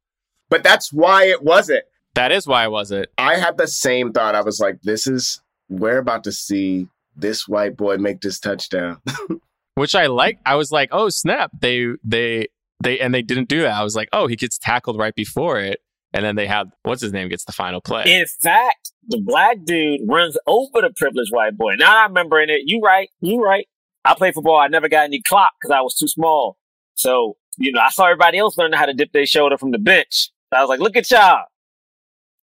[0.49, 1.85] But that's why it wasn't.
[2.15, 3.09] that is why it wasn't.
[3.19, 4.35] I had the same thought.
[4.35, 9.01] I was like, this is, we're about to see this white boy make this touchdown.
[9.75, 10.39] which I like.
[10.45, 11.51] I was like, oh snap!
[11.61, 12.49] They they
[12.83, 13.75] they and they didn't do that.
[13.75, 15.81] I was like, oh, he gets tackled right before it,
[16.13, 18.05] and then they have what's his name gets the final play.
[18.07, 21.75] In fact, the black dude runs over the privileged white boy.
[21.77, 22.63] Now I'm remembering it.
[22.65, 23.09] You right.
[23.21, 23.67] You right.
[24.05, 24.59] I played football.
[24.59, 26.59] I never got any clock because I was too small.
[26.95, 29.79] So you know, I saw everybody else learning how to dip their shoulder from the
[29.79, 30.31] bench.
[30.51, 31.45] I was like, look at y'all,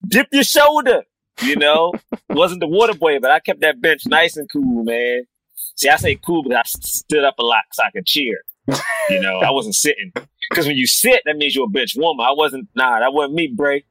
[0.07, 1.03] dip your shoulder.
[1.41, 1.93] You know,
[2.29, 5.23] wasn't the water boy, but I kept that bench nice and cool, man.
[5.79, 8.37] See, I say cool because I stood up a lot so I could cheer.
[9.09, 10.11] You know, I wasn't sitting
[10.49, 12.23] because when you sit, that means you're a bench warmer.
[12.23, 12.67] I wasn't.
[12.75, 13.85] Nah, that wasn't me, Bray.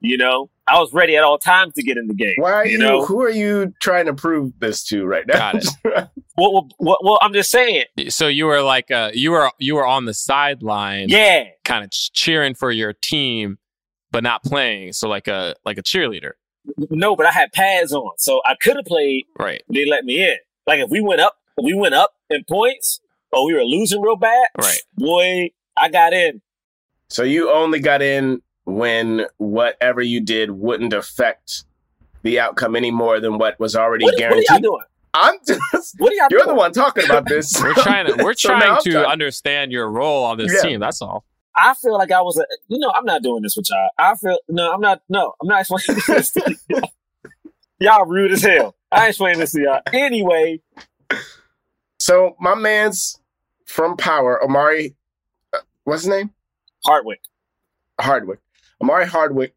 [0.00, 2.34] You know, I was ready at all times to get in the game.
[2.38, 3.04] Why are you, You know?
[3.04, 5.38] who are you trying to prove this to right now?
[5.52, 5.68] Got it.
[6.36, 7.84] Well, well, well, well, I'm just saying.
[8.08, 11.90] so you were like, uh, you were you were on the sideline, Yeah, kind of
[11.92, 13.58] cheering for your team,
[14.10, 14.94] but not playing.
[14.94, 16.32] So like a like a cheerleader,
[16.90, 19.26] no, but I had pads on, so I could have played.
[19.38, 19.62] right?
[19.72, 20.36] They let me in.
[20.66, 23.00] Like if we went up, we went up in points,
[23.32, 24.46] or we were losing real bad.
[24.58, 24.78] Right.
[24.96, 26.40] boy, I got in.
[27.08, 31.64] so you only got in when whatever you did wouldn't affect
[32.22, 34.46] the outcome any more than what was already What, what are guaranteed.
[34.50, 34.84] y'all doing?
[35.12, 35.60] I'm just,
[35.98, 36.48] What are y'all you're doing?
[36.48, 37.52] the one talking about this.
[37.62, 40.68] We're trying to we're So trying I'm to trying- understand your role on this Yeah.
[40.68, 40.80] team.
[40.80, 41.24] That's all.
[41.56, 42.44] I feel like I was a.
[42.66, 43.90] You know, I'm not doing this with y'all.
[43.96, 45.02] I feel no, I'm not.
[45.08, 46.30] No, I'm not explaining this.
[46.32, 46.80] To y'all.
[47.78, 48.74] y'all rude as hell.
[48.94, 50.60] I ain't explaining this to y'all anyway.
[51.98, 53.18] So my man's
[53.66, 54.94] from Power, Omari,
[55.52, 56.30] uh, what's his name?
[56.84, 57.20] Hardwick.
[58.00, 58.40] Hardwick.
[58.82, 59.54] Omari Hardwick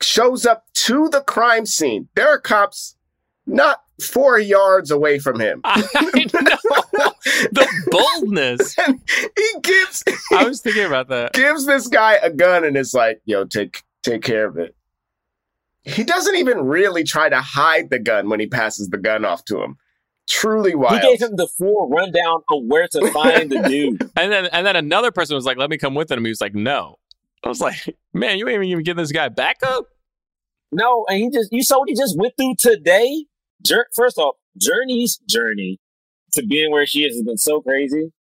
[0.00, 2.08] shows up to the crime scene.
[2.14, 2.96] There are cops
[3.46, 5.60] not four yards away from him.
[5.64, 5.80] I
[6.32, 7.12] know
[7.52, 7.68] the
[8.20, 8.76] boldness.
[8.78, 9.00] and
[9.36, 11.32] he gives I was thinking about that.
[11.32, 14.74] gives this guy a gun and is like, yo, take take care of it.
[15.84, 19.44] He doesn't even really try to hide the gun when he passes the gun off
[19.46, 19.76] to him.
[20.28, 21.00] Truly wild.
[21.00, 24.10] He gave him the full rundown of where to find the dude.
[24.16, 26.40] And then and then another person was like, "Let me come with him." He was
[26.40, 26.98] like, "No."
[27.44, 29.86] I was like, "Man, you ain't even giving this guy backup."
[30.70, 33.26] No, and he just you saw what he just went through today.
[33.62, 35.80] Jour- First off, Jurnee's journey
[36.34, 38.12] to being where she is has been so crazy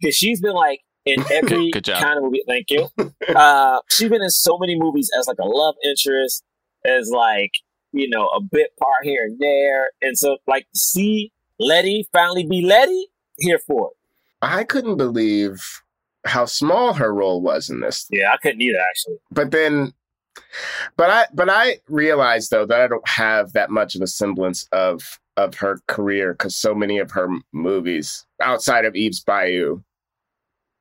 [0.00, 2.02] because she's been like in every good job.
[2.02, 2.42] kind of movie.
[2.46, 2.88] Thank you.
[3.28, 6.42] Uh, she's been in so many movies as like a love interest,
[6.88, 7.52] as like
[7.92, 12.62] you know a bit part here and there, and so like see Letty finally be
[12.62, 13.96] Letty here for it.
[14.42, 15.60] I couldn't believe
[16.26, 18.06] how small her role was in this.
[18.10, 19.16] Yeah, I couldn't either actually.
[19.30, 19.92] But then
[20.96, 24.66] but I but I realized though that I don't have that much of a semblance
[24.72, 29.82] of of her career because so many of her movies outside of Eve's Bayou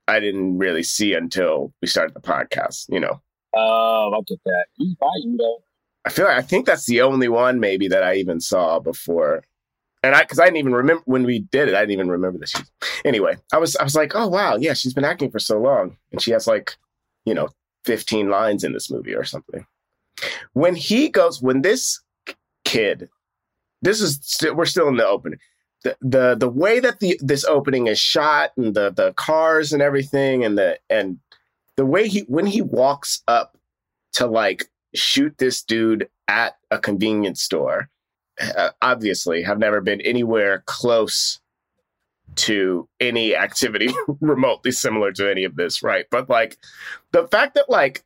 [0.07, 3.21] I didn't really see until we started the podcast, you know.
[3.53, 4.65] Oh, I get that.
[4.77, 5.59] You buy you though.
[6.07, 9.43] I feel like I think that's the only one maybe that I even saw before.
[10.01, 12.39] And I because I didn't even remember when we did it, I didn't even remember
[12.39, 12.63] that she
[13.03, 15.97] anyway, I was I was like, oh wow, yeah, she's been acting for so long.
[16.13, 16.77] And she has like,
[17.25, 17.49] you know,
[17.83, 19.65] 15 lines in this movie or something.
[20.53, 21.99] When he goes, when this
[22.63, 23.09] kid,
[23.81, 25.39] this is st- we're still in the opening.
[25.83, 29.81] The, the the way that the this opening is shot and the the cars and
[29.81, 31.19] everything and the and
[31.75, 33.57] the way he when he walks up
[34.13, 37.89] to like shoot this dude at a convenience store
[38.39, 41.39] uh, obviously have never been anywhere close
[42.35, 43.89] to any activity
[44.21, 46.05] remotely similar to any of this, right?
[46.11, 46.57] But like
[47.11, 48.03] the fact that like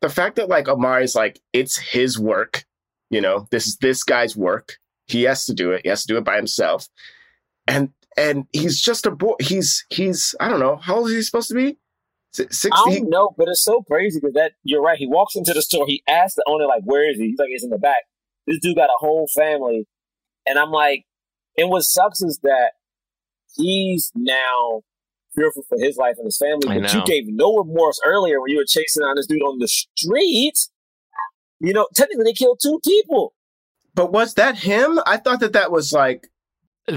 [0.00, 2.64] the fact that like Omari's like it's his work,
[3.10, 4.78] you know, this is this guy's work.
[5.06, 5.82] He has to do it.
[5.84, 6.88] He has to do it by himself.
[7.66, 9.34] And and he's just a boy.
[9.40, 11.78] He's he's I don't know how old is he supposed to be?
[12.72, 14.98] I don't know, but it's so crazy because that you're right.
[14.98, 15.86] He walks into the store.
[15.86, 18.04] He asks the owner like, "Where is he?" He's like, "He's in the back."
[18.46, 19.86] This dude got a whole family,
[20.46, 21.04] and I'm like,
[21.56, 22.72] and what sucks is that
[23.56, 24.82] he's now
[25.34, 26.68] fearful for his life and his family.
[26.68, 29.58] I But you gave no remorse earlier when you were chasing down this dude on
[29.58, 30.70] the streets.
[31.60, 33.34] You know, technically they killed two people.
[33.94, 34.98] But was that him?
[35.06, 36.28] I thought that that was like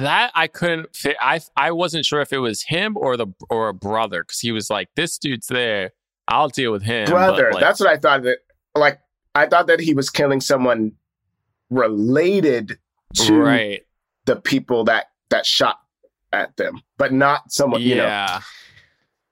[0.01, 0.95] That I couldn't.
[0.95, 4.39] Fi- I I wasn't sure if it was him or the or a brother because
[4.39, 5.91] he was like, "This dude's there.
[6.27, 7.51] I'll deal with him." brother.
[7.53, 8.39] like, That's what I thought that
[8.75, 8.99] like
[9.33, 10.93] I thought that he was killing someone
[11.69, 12.77] related
[13.15, 13.81] to right.
[14.25, 15.79] the people that that shot
[16.33, 17.81] at them, but not someone.
[17.81, 18.41] You know, yeah.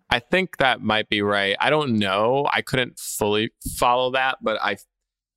[0.10, 1.56] I think that might be right.
[1.60, 2.48] I don't know.
[2.52, 4.78] I couldn't fully follow that, but I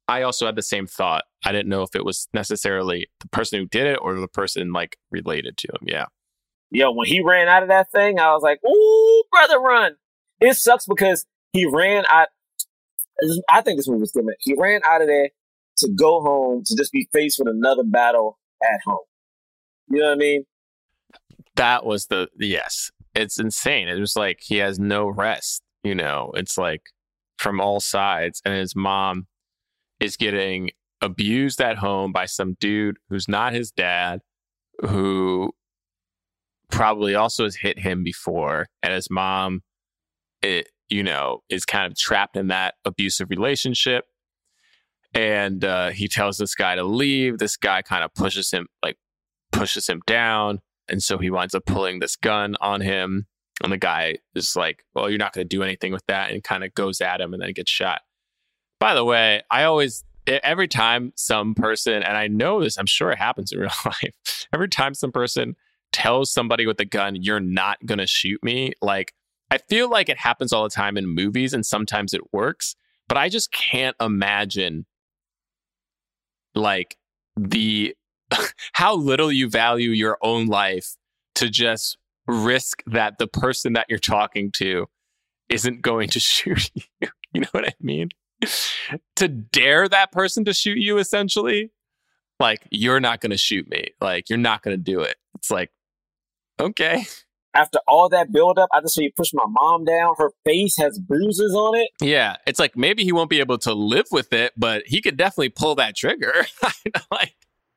[0.07, 1.25] I also had the same thought.
[1.47, 4.73] I didn't know if it was necessarily the person who did it or the person
[4.73, 5.87] like related to him.
[5.87, 6.07] Yeah.
[6.73, 9.93] Yo, when he ran out of that thing, I was like, "Ooh, brother, run!"
[10.41, 12.29] It sucks because he ran out.
[13.49, 14.39] I think this movie was different.
[14.41, 15.31] He ran out of there
[15.79, 19.05] to go home to just be faced with another battle at home.
[19.89, 20.45] You know what I mean?
[21.55, 22.91] That was the yes.
[23.15, 23.87] It's insane.
[23.87, 26.33] It was like he has no rest, you know.
[26.35, 26.83] It's like
[27.39, 29.29] from all sides and his mom
[30.01, 30.71] is getting
[31.03, 34.21] abused at home by some dude who's not his dad
[34.81, 35.53] who
[36.71, 39.63] probably also has hit him before and his mom
[40.43, 44.05] it you know is kind of trapped in that abusive relationship.
[45.15, 47.39] And uh, he tells this guy to leave.
[47.39, 48.97] This guy kind of pushes him like
[49.53, 50.61] pushes him down.
[50.89, 53.27] And so he winds up pulling this gun on him.
[53.63, 56.45] And the guy is like well you're not going to do anything with that and
[56.45, 58.01] kind of goes at him and then gets shot.
[58.79, 63.11] By the way i always every time some person and i know this i'm sure
[63.11, 65.55] it happens in real life every time some person
[65.93, 69.15] tells somebody with a gun you're not going to shoot me like
[69.51, 72.77] i feel like it happens all the time in movies and sometimes it works
[73.09, 74.85] but i just can't imagine
[76.55, 76.97] like
[77.37, 77.95] the
[78.73, 80.97] how little you value your own life
[81.37, 84.87] to just risk that the person that you're talking to
[85.49, 87.09] isn't going to shoot you.
[87.33, 88.09] You know what I mean?
[89.17, 91.71] to dare that person to shoot you, essentially,
[92.39, 93.89] like, you're not going to shoot me.
[94.01, 95.17] Like, you're not going to do it.
[95.37, 95.71] It's like,
[96.61, 97.05] okay.
[97.55, 100.15] After all that buildup, I just see you push my mom down.
[100.19, 101.89] Her face has bruises on it.
[102.03, 102.37] Yeah.
[102.47, 105.49] It's like maybe he won't be able to live with it, but he could definitely
[105.49, 106.47] pull that trigger.
[107.11, 107.35] like,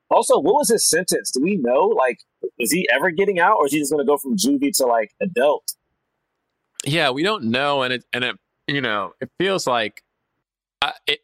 [0.10, 1.32] Also, what was his sentence?
[1.32, 1.94] Do we know?
[1.96, 2.20] Like,
[2.60, 4.86] is he ever getting out, or is he just going to go from juvie to
[4.86, 5.64] like adult?
[6.86, 10.02] yeah we don't know and it and it you know it feels like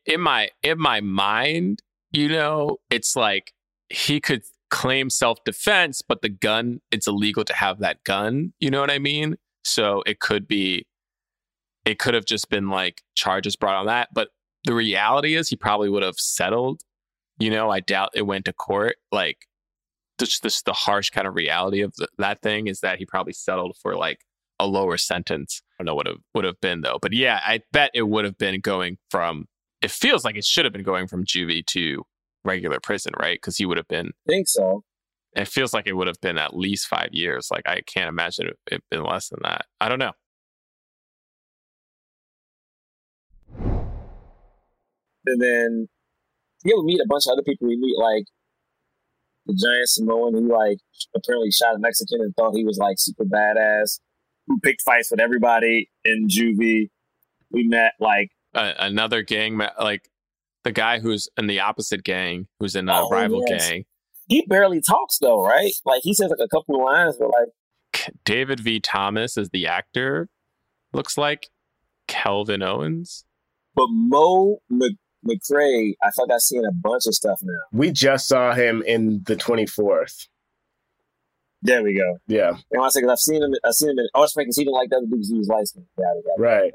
[0.05, 3.53] in my in my mind you know it's like
[3.89, 8.81] he could claim self-defense but the gun it's illegal to have that gun you know
[8.81, 9.35] what i mean?
[9.63, 10.85] So it could be
[11.85, 14.29] it could have just been like charges brought on that but
[14.65, 16.81] the reality is he probably would have settled
[17.39, 19.37] you know i doubt it went to court like
[20.19, 23.33] just this the harsh kind of reality of the, that thing is that he probably
[23.33, 24.19] settled for like
[24.59, 25.61] a lower sentence.
[25.73, 26.99] I don't know what it would have been though.
[27.01, 29.45] But yeah, I bet it would have been going from
[29.81, 32.03] it feels like it should have been going from juvie to
[32.43, 33.37] regular prison, right?
[33.37, 34.83] Because he would have been I think so.
[35.35, 37.49] it feels like it would have been at least five years.
[37.51, 39.65] Like I can't imagine it, it been less than that.
[39.81, 40.13] I don't know.
[45.27, 45.87] And then
[46.63, 47.67] yeah, we meet a bunch of other people.
[47.67, 48.25] We meet like
[49.45, 50.79] the giant Samoan who like
[51.15, 53.99] apparently shot a Mexican and thought he was like super badass.
[54.47, 56.89] Who picked fights with everybody in juvie.
[57.51, 60.09] We met like Uh, another gang, like
[60.63, 63.69] the guy who's in the opposite gang, who's in a Oh, rival yes.
[63.69, 63.85] gang,
[64.27, 65.73] he barely talks though, right?
[65.85, 68.79] Like he says like a couple of lines, but like David V.
[68.79, 70.29] Thomas is the actor.
[70.93, 71.47] Looks like
[72.07, 73.25] Kelvin Owens.
[73.75, 77.59] but Mo Mc- McRae, I feel like I've seen a bunch of stuff now.
[77.71, 80.27] we just saw him in the twenty fourth.
[81.65, 82.17] There we go.
[82.27, 83.05] Yeah, And know I'm saying?
[83.05, 83.53] 'Cause I've seen him.
[83.63, 85.29] I've seen him in Arts because he didn't like the other dudes.
[85.29, 85.87] He was skinned.
[85.97, 86.33] Yeah, yeah.
[86.37, 86.73] right.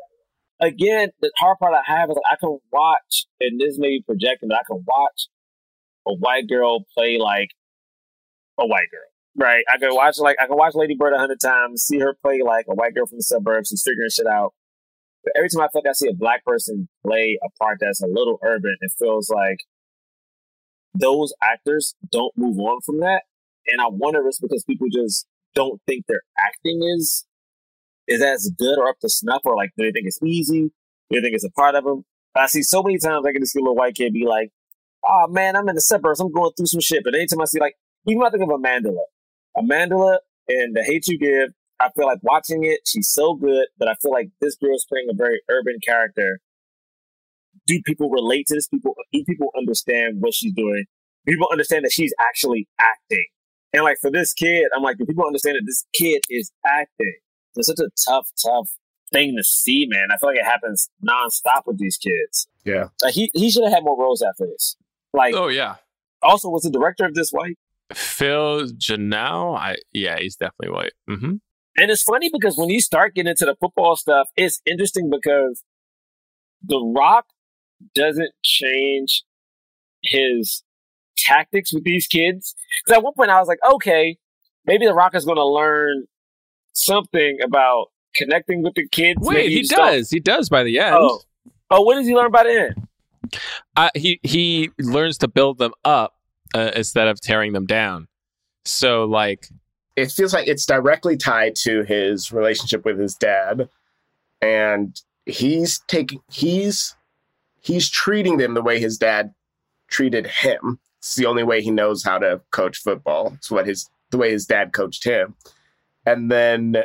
[0.60, 4.02] again, the hard part I have is like, I can watch, and this may be
[4.04, 5.28] projecting, but I can watch
[6.06, 7.50] a white girl play like
[8.58, 9.00] a white girl.
[9.36, 9.64] Right.
[9.72, 12.40] I can watch like I can watch Lady Bird a hundred times, see her play
[12.44, 14.52] like a white girl from the suburbs who's figuring shit out.
[15.22, 18.02] But every time I feel like I see a black person play a part that's
[18.02, 19.58] a little urban, it feels like
[20.94, 23.22] those actors don't move on from that.
[23.70, 27.26] And I wonder if it's because people just don't think their acting is
[28.06, 30.72] is as good or up to snuff, or like do they think it's easy?
[31.10, 32.04] Do they think it's a part of them?
[32.36, 34.50] I see so many times I can just see a little white kid be like,
[35.06, 36.20] "Oh man, I'm in the suburbs.
[36.20, 38.96] I'm going through some shit." But anytime I see like, even I think of Amandla,
[39.56, 40.18] Amandla
[40.48, 43.94] and the Hate You Give, I feel like watching it, she's so good, but I
[44.02, 46.40] feel like this girl's playing a very urban character.
[47.66, 48.68] Do people relate to this?
[48.68, 50.84] People do people understand what she's doing?
[51.26, 53.26] People understand that she's actually acting.
[53.72, 57.14] And like for this kid, I'm like, do people understand that this kid is acting?
[57.56, 58.70] It's such a tough, tough
[59.12, 60.08] thing to see, man.
[60.12, 62.48] I feel like it happens nonstop with these kids.
[62.64, 62.88] Yeah.
[63.02, 64.76] Like he, he should have had more roles after this.
[65.12, 65.76] Like Oh yeah.
[66.22, 67.58] also was the director of this white?
[67.92, 70.92] Phil Joanou, I yeah, he's definitely white.
[71.08, 71.36] hmm
[71.76, 75.64] And it's funny because when you start getting into the football stuff, it's interesting because
[76.62, 77.26] The Rock
[77.94, 79.24] doesn't change
[80.04, 80.62] his
[81.26, 82.54] tactics with these kids.
[82.84, 84.16] Because at one point I was like, okay,
[84.66, 86.04] maybe The Rock is going to learn
[86.72, 89.18] something about connecting with the kids.
[89.22, 90.10] Wait, Maybe he just don't- does.
[90.10, 90.94] He does by the end.
[90.98, 91.20] Oh.
[91.70, 92.86] oh, what does he learn by the end?
[93.76, 96.14] Uh, he he learns to build them up
[96.54, 98.08] uh, instead of tearing them down.
[98.64, 99.46] So like
[99.96, 103.68] it feels like it's directly tied to his relationship with his dad
[104.40, 106.96] and he's taking he's
[107.60, 109.32] he's treating them the way his dad
[109.88, 113.32] treated him it's the only way he knows how to coach football.
[113.36, 115.34] It's what his the way his dad coached him.
[116.06, 116.84] And then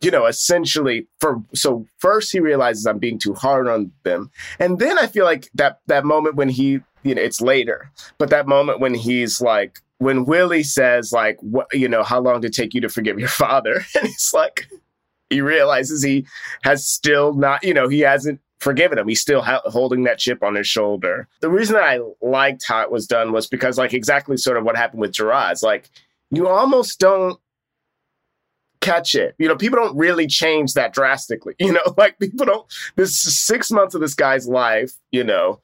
[0.00, 4.30] you know essentially for so first he realizes i'm being too hard on them.
[4.58, 8.30] And then i feel like that that moment when he you know it's later but
[8.30, 12.52] that moment when he's like when Willie says like what you know how long did
[12.52, 13.84] it take you to forgive your father?
[13.98, 14.68] And he's like
[15.28, 16.26] he realizes he
[16.62, 19.08] has still not you know he hasn't forgiven him.
[19.08, 21.28] He's still ha- holding that chip on his shoulder.
[21.40, 24.64] The reason that I liked how it was done was because like exactly sort of
[24.64, 25.62] what happened with Jerah's.
[25.62, 25.90] Like
[26.30, 27.38] you almost don't
[28.80, 29.34] catch it.
[29.38, 31.94] You know people don't really change that drastically you know?
[31.96, 35.60] Like people don't this six months of this guy's life you know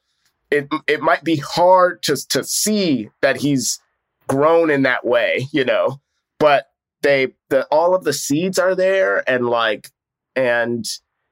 [0.51, 3.79] it it might be hard to to see that he's
[4.27, 5.99] grown in that way, you know.
[6.39, 6.67] But
[7.01, 9.89] they the all of the seeds are there and like
[10.35, 10.85] and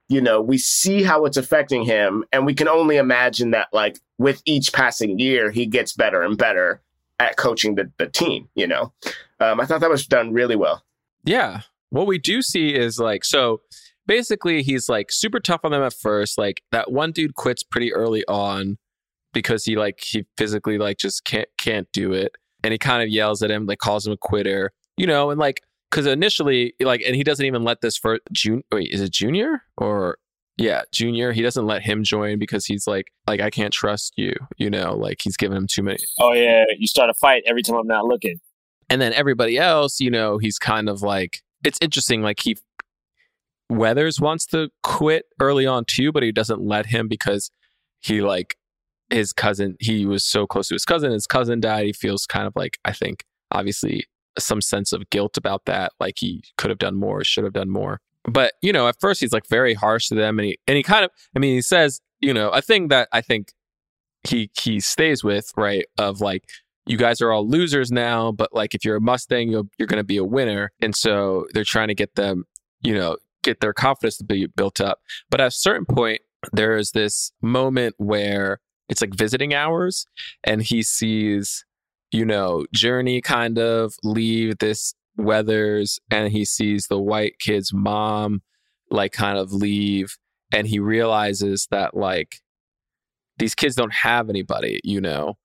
[0.08, 4.00] you know, we see how it's affecting him and we can only imagine that like
[4.18, 6.82] with each passing year he gets better and better
[7.20, 8.94] at coaching the, the team, you know.
[9.40, 10.84] Um, I thought that was done really well.
[11.24, 11.62] Yeah.
[11.90, 13.62] What we do see is like, so
[14.06, 16.38] basically he's like super tough on them at first.
[16.38, 18.78] Like that one dude quits pretty early on
[19.34, 22.34] because he like, he physically like just can't, can't do it.
[22.64, 25.40] And he kind of yells at him, like calls him a quitter, you know, and
[25.40, 25.62] like,
[25.92, 28.64] cause initially like, and he doesn't even let this for June.
[28.72, 30.18] Wait, is it junior or
[30.58, 31.32] yeah, junior?
[31.34, 34.96] He doesn't let him join because he's like, like, I can't trust you, you know,
[34.96, 37.88] like he's giving him too many, Oh yeah, you start a fight every time I'm
[37.88, 38.40] not looking.
[38.90, 42.22] and then everybody else, you know, he's kind of like it's interesting.
[42.22, 42.56] Like he
[43.70, 47.50] Weathers wants to quit early on too, but he doesn't let him because
[48.00, 48.56] he like
[49.10, 49.76] his cousin.
[49.80, 51.12] He was so close to his cousin.
[51.12, 51.86] His cousin died.
[51.88, 54.06] He feels kind of like I think obviously
[54.38, 55.94] some sense of guilt about that.
[56.00, 58.02] Like he could have done more, should have done more.
[58.24, 60.84] But you know, at first he's like very harsh to them, and he and he
[60.84, 61.12] kind of.
[61.36, 63.54] I mean, he says you know a thing that I think
[64.24, 66.46] he he stays with right of like
[66.86, 69.98] you guys are all losers now, but like if you're a Mustang, you're, you're going
[70.00, 70.72] to be a winner.
[70.82, 72.46] And so they're trying to get them,
[72.82, 75.00] you know, get their confidence to be built up.
[75.30, 76.22] But at a certain point,
[76.54, 80.06] there is this moment where it's like visiting hours
[80.44, 81.66] and he sees,
[82.12, 88.42] you know, Jurnee kind of leave this Weathers and he sees the white kid's mom
[88.92, 90.18] like kind of leave
[90.52, 92.42] and he realizes that like
[93.38, 95.38] these kids don't have anybody, you know.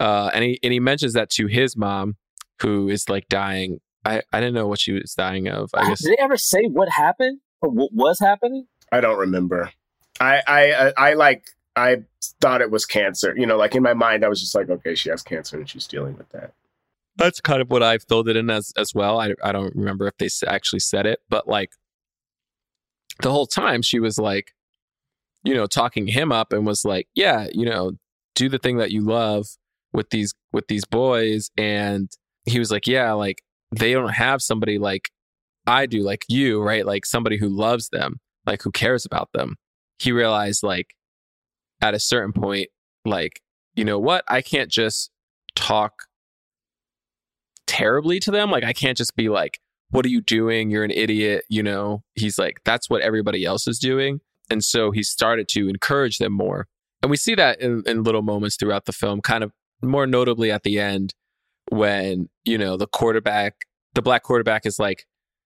[0.00, 2.16] Uh, and he and he mentions that to his mom,
[2.62, 3.80] who is like dying.
[4.04, 5.70] I, I didn't know what she was dying of.
[5.74, 8.66] I guess Did they ever say what happened or what was happening?
[8.92, 9.72] I don't remember.
[10.20, 12.02] I I I, I like I
[12.40, 13.34] thought it was cancer.
[13.36, 15.68] You know, like in my mind, I was just like, okay, she has cancer and
[15.68, 16.52] she's dealing with that.
[17.16, 19.20] that's kind of what I filled it in as as well.
[19.20, 21.70] I I don't remember if they actually said it, but like
[23.22, 24.52] the whole time she was like,
[25.44, 27.92] you know, talking him up and was like, yeah, you know,
[28.34, 29.46] do the thing that you love
[29.92, 32.10] with these with these boys, and
[32.44, 35.10] he was like, yeah, like they don't have somebody like
[35.66, 36.86] I do, like you, right?
[36.86, 39.56] Like somebody who loves them, like who cares about them.
[39.98, 40.94] he realized like
[41.80, 42.68] at a certain point,
[43.04, 43.40] like,
[43.74, 44.24] you know what?
[44.28, 45.10] I can't just
[45.54, 45.92] talk
[47.66, 48.50] terribly to them.
[48.50, 49.60] Like, I can't just be like,
[49.90, 50.70] what are you doing?
[50.70, 51.44] You're an idiot.
[51.48, 54.20] You know, he's like, that's what everybody else is doing.
[54.50, 56.66] And so he started to encourage them more.
[57.02, 59.52] And we see that in, in little moments throughout the film, kind of
[59.82, 61.14] more notably at the end
[61.70, 65.04] when, you know, the quarterback, the black quarterback is like,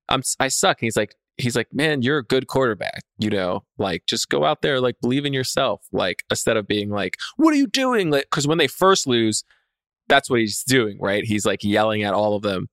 [0.08, 0.80] I'm, I suck.
[0.80, 3.02] And he's like, he's like, man, you're a good quarterback.
[3.18, 5.86] You know, like just go out there, like believe in yourself.
[5.92, 8.10] Like instead of being like, what are you doing?
[8.10, 9.44] Like, cause when they first lose,
[10.08, 11.24] that's what he's doing, right?
[11.24, 12.68] He's like yelling at all of them.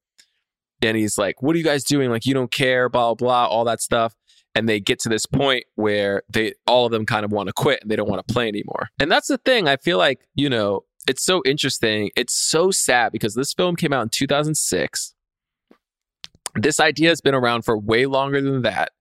[0.81, 2.09] And he's like, what are you guys doing?
[2.09, 4.15] Like, you don't care, blah, blah, all that stuff.
[4.55, 7.53] And they get to this point where they, all of them kind of want to
[7.53, 8.89] quit and they don't want to play anymore.
[8.99, 9.67] And that's the thing.
[9.67, 12.11] I feel like, you know, it's so interesting.
[12.15, 15.13] It's so sad because this film came out in 2006
[16.63, 18.91] this idea has been around for way longer than that.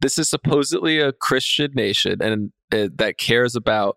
[0.00, 3.96] This is supposedly a Christian nation and uh, that cares about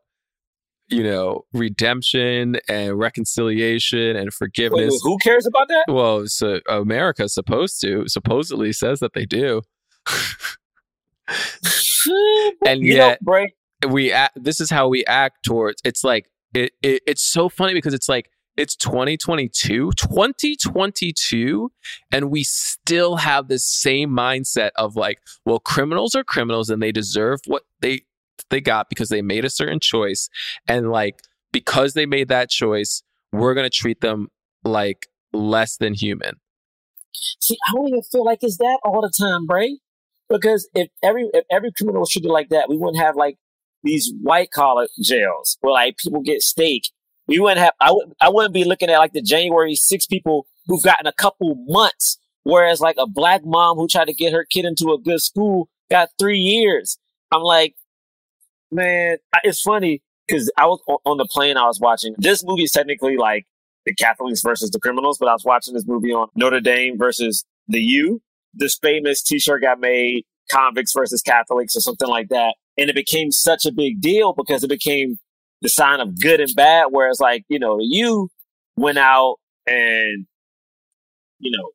[0.90, 4.92] you know redemption and reconciliation and forgiveness.
[4.92, 5.86] Wait, who cares about that?
[5.88, 9.62] Well, so America's supposed to supposedly says that they do.
[12.66, 13.48] and you yet know,
[13.90, 17.74] we act, this is how we act towards it's like it, it it's so funny
[17.74, 21.72] because it's like it's 2022 2022
[22.12, 26.92] and we still have this same mindset of like well criminals are criminals and they
[26.92, 28.02] deserve what they
[28.50, 30.30] they got because they made a certain choice
[30.68, 34.28] and like because they made that choice we're going to treat them
[34.64, 36.36] like less than human
[37.40, 39.80] See, I don't even feel like it's that all the time, Bray.
[40.30, 43.38] Because if every if every criminal was treated like that, we wouldn't have like
[43.84, 46.90] these white collar jails where like people get steak.
[47.28, 47.74] We wouldn't have.
[47.80, 48.14] I would.
[48.22, 52.18] I wouldn't be looking at like the January six people who've gotten a couple months,
[52.44, 55.70] whereas like a black mom who tried to get her kid into a good school
[55.90, 56.98] got three years.
[57.32, 57.76] I'm like,
[58.72, 61.58] man, it's funny because I was on the plane.
[61.58, 63.46] I was watching this movie is technically like
[63.86, 67.46] the Catholics versus the criminals, but I was watching this movie on Notre Dame versus
[67.68, 68.22] the U.
[68.54, 73.32] This famous T-shirt got made, convicts versus Catholics or something like that, and it became
[73.32, 75.20] such a big deal because it became
[75.62, 76.88] the sign of good and bad.
[76.92, 78.30] Whereas, like you know, you
[78.76, 80.26] went out and
[81.40, 81.70] you know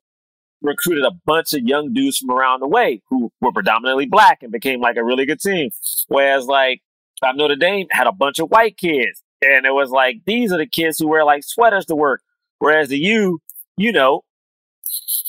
[0.61, 4.51] recruited a bunch of young dudes from around the way who were predominantly black and
[4.51, 5.69] became like a really good team.
[6.07, 6.81] Whereas, like
[7.21, 10.57] uh, Notre Dame had a bunch of white kids, and it was like these are
[10.57, 12.21] the kids who wear like sweaters to work.
[12.59, 13.39] Whereas the U,
[13.77, 14.21] you know,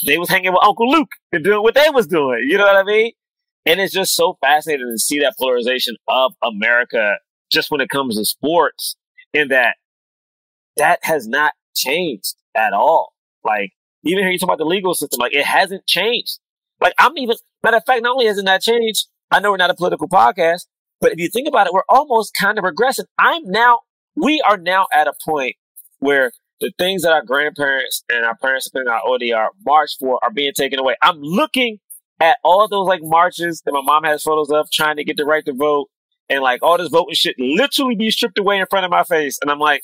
[0.07, 2.44] they was hanging with Uncle Luke and doing what they was doing.
[2.46, 3.12] You know what I mean?
[3.66, 7.16] And it's just so fascinating to see that polarization of America
[7.51, 8.97] just when it comes to sports
[9.32, 9.76] in that
[10.76, 13.12] that has not changed at all.
[13.45, 13.72] Like,
[14.05, 16.38] even here you talk about the legal system, like it hasn't changed.
[16.80, 19.57] Like I'm even matter of fact, not only has it not changed, I know we're
[19.57, 20.66] not a political podcast,
[21.01, 23.05] but if you think about it, we're almost kind of regressing.
[23.18, 23.80] I'm now
[24.16, 25.57] we are now at a point
[25.99, 29.34] where the things that our grandparents and our parents, how old they
[29.64, 30.97] marched for are being taken away.
[31.03, 31.78] I'm looking
[32.20, 35.24] at all those like marches that my mom has photos of trying to get the
[35.24, 35.88] right to vote
[36.28, 39.38] and like all this voting shit literally be stripped away in front of my face.
[39.42, 39.82] And I'm like,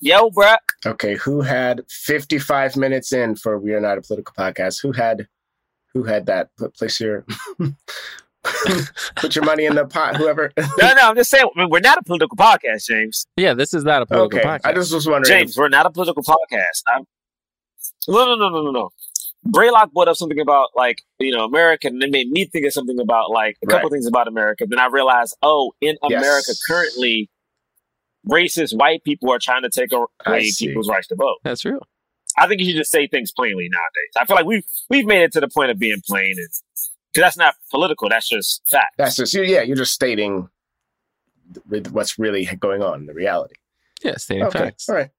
[0.00, 0.56] yo, bruh.
[0.84, 4.82] Okay, who had 55 minutes in for We Are Not a Political Podcast?
[4.82, 5.28] Who had
[5.94, 6.50] who had that?
[6.58, 7.24] Put place your
[9.16, 10.16] put your money in the pot.
[10.16, 10.52] Whoever.
[10.78, 13.26] No, no, I'm just saying, we're not a political podcast, James.
[13.36, 15.38] yeah this is not a political okay, podcast I just was wondering.
[15.38, 16.82] James, we're not a political podcast.
[16.88, 17.06] I'm,
[18.08, 18.90] no, no, no, no, no, no.
[19.46, 22.72] Braylock brought up something about like you know America, and it made me think of
[22.72, 23.92] something about like a couple Right.
[23.94, 24.66] things about America.
[24.68, 26.20] Then I realized, oh, in Yes.
[26.22, 27.30] America currently,
[28.28, 31.36] racist white people are trying to take away people's rights to vote.
[31.44, 31.86] that's real
[32.38, 34.12] I think you should just say things plainly nowadays.
[34.18, 36.48] I feel like we've we've made it to the point of being plain, and
[37.12, 38.94] because that's not political, that's just fact.
[38.98, 39.62] That's just yeah.
[39.62, 40.48] You're just stating
[41.68, 43.54] with what's really going on in the reality.
[44.02, 45.10] yeah stating Okay, facts all right.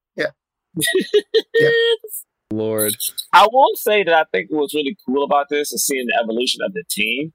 [2.52, 2.96] lord.
[3.32, 6.60] I will say that I think what's really cool about this is seeing the evolution
[6.64, 7.32] of the team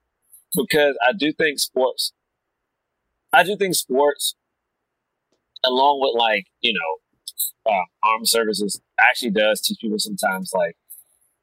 [0.55, 2.13] because I do think sports,
[3.31, 4.35] I do think sports,
[5.63, 10.75] along with like, you know, uh, armed services, actually does teach people sometimes like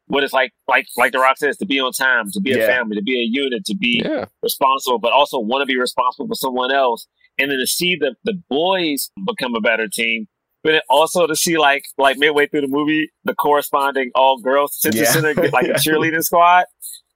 [0.07, 2.67] what it's like, like, like The Rock says, to be on time, to be a
[2.67, 4.25] family, to be a unit, to be yeah.
[4.43, 7.07] responsible, but also want to be responsible for someone else.
[7.39, 10.27] And then to see the, the boys become a better team,
[10.63, 14.79] but then also to see like like midway through the movie, the corresponding all girls
[14.79, 15.11] detention Yeah.
[15.13, 16.65] center get like a cheerleading squad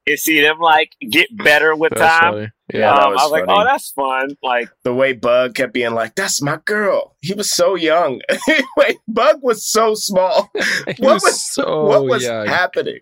[0.07, 2.33] and see them like get better with That's time.
[2.35, 2.49] funny.
[2.73, 4.37] Yeah, yeah that um, was I was like, oh, that's fun.
[4.43, 8.21] Like, The way Bug kept being like, "That's my girl." He was so young.
[8.79, 10.51] Wait, Bug was so small.
[10.57, 12.47] He What was was- so what was young.
[12.47, 13.01] happening?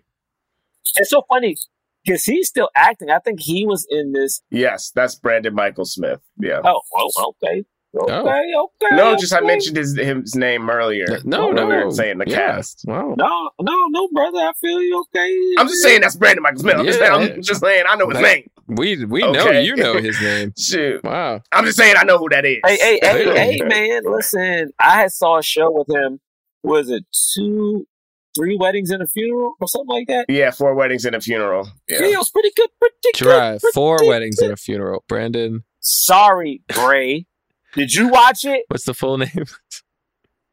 [0.97, 1.55] it's so funny
[2.05, 3.09] because he's still acting.
[3.09, 4.41] I think he was in this.
[4.51, 6.19] Yes, that's Brandon Mychal Smith.
[6.37, 6.59] Yeah.
[6.63, 7.09] Oh, well,
[7.43, 7.63] okay,
[7.95, 8.05] Oh.
[8.05, 8.95] okay, okay.
[8.95, 11.05] No, just I mentioned his his name earlier.
[11.23, 12.55] No, when no, we were saying the yeah.
[12.55, 12.85] cast.
[12.87, 13.13] Wow.
[13.17, 14.39] No, no, no, brother.
[14.39, 14.99] I feel you.
[15.15, 15.39] Okay.
[15.59, 16.75] I'm just saying that's Brandon Mychal Smith.
[16.77, 17.15] I'm, just, Yeah.
[17.17, 18.49] saying, I'm just saying I know his name.
[18.67, 20.53] We we know you know his name.
[20.57, 21.41] Shoot, Wow.
[21.51, 22.57] I'm just saying I know who that is.
[22.65, 24.01] Hey, hey, hey, hey, man!
[24.05, 26.19] Listen, I had saw a show with him.
[26.63, 27.03] Was it
[27.35, 27.85] two,
[28.35, 30.25] three weddings and a funeral or something like that?
[30.29, 31.69] Yeah, four weddings and a funeral.
[31.87, 32.05] Yeah, Yeah.
[32.13, 32.69] it was pretty good.
[32.79, 33.61] Pretty Try good.
[33.73, 34.45] four pretty weddings good.
[34.45, 35.03] and a funeral.
[35.07, 37.25] Brandon, Sorry, Bray.
[37.75, 38.65] Did you watch it?
[38.69, 39.45] what's the full name?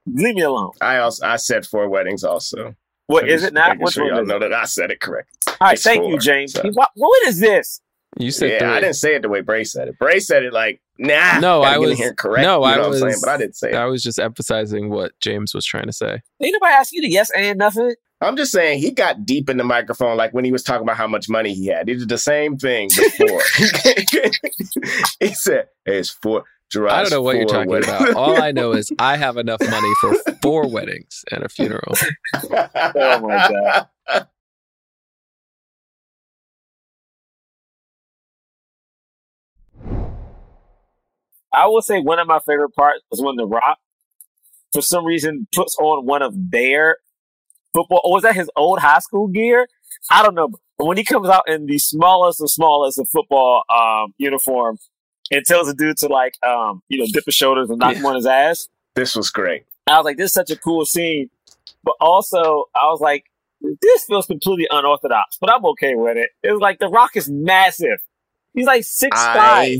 [0.06, 0.72] Leave me alone.
[0.80, 2.74] I also I said four weddings also.
[3.06, 3.68] What I'm is it now?
[3.68, 5.30] making sure y'all know that I said it correct.
[5.46, 6.52] All right, it's thank you, James.
[6.52, 7.80] so- What, what is this?
[8.18, 8.68] You said yeah, three.
[8.68, 9.98] I didn't say it the way Bray said it.
[9.98, 11.38] Bray said it like, nah.
[11.38, 12.42] No, I get in was- here correct.
[12.42, 13.74] no, you know I what I'm saying, was- but I didn't say it.
[13.76, 16.20] I was just emphasizing what James was trying to say.
[16.42, 17.94] Ain't nobody ask you to yes and nothing.
[18.22, 20.96] I'm just saying he got deep in the microphone like when he was talking about
[20.96, 21.88] how much money he had.
[21.88, 23.40] He did the same thing before.
[25.20, 26.44] he said, hey, it's four.
[26.70, 28.14] Jerah's I don't know what you're talking weddings." about.
[28.14, 31.94] All I know is I have enough money for four weddings and a funeral.
[32.34, 34.26] Oh my god.
[41.52, 43.78] I will say one of my favorite parts was when The Rock,
[44.72, 46.98] for some reason, puts on one of their
[47.74, 48.00] football.
[48.04, 49.66] Or was that his old high school gear?
[50.10, 50.50] I don't know.
[50.78, 54.78] But when he comes out in the smallest of smallest of football um, uniform
[55.30, 58.06] and tells the dude to like, um, you know, dip his shoulders and knock him
[58.06, 59.64] on his ass, This was great.
[59.86, 61.30] I was like, this is such a cool scene.
[61.82, 63.24] But also, I was like,
[63.60, 66.30] this feels completely unorthodox, but I'm okay with it.
[66.42, 67.98] It was like The Rock is massive.
[68.54, 69.78] He's like six I five.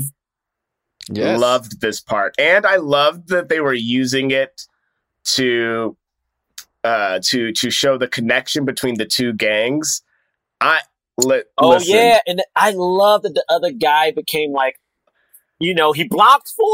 [1.09, 1.39] Yes.
[1.39, 4.61] loved this part, and I loved that they were using it
[5.25, 5.97] to
[6.83, 10.03] uh to to show the connection between the two gangs.
[10.61, 10.81] I
[11.17, 14.75] li- Oh listen, yeah, and I love that the other guy became like,
[15.61, 16.65] you know, he blocked for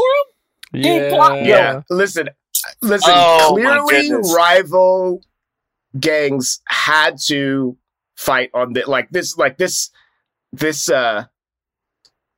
[0.72, 0.82] him.
[0.82, 1.42] He blocked- Yeah.
[1.46, 1.82] yeah.
[1.90, 2.28] Listen,
[2.82, 3.12] listen.
[3.14, 5.22] Oh, clearly, rival
[5.98, 7.76] gangs had to
[8.16, 9.90] fight on the like this, like this,
[10.52, 11.24] this, uh,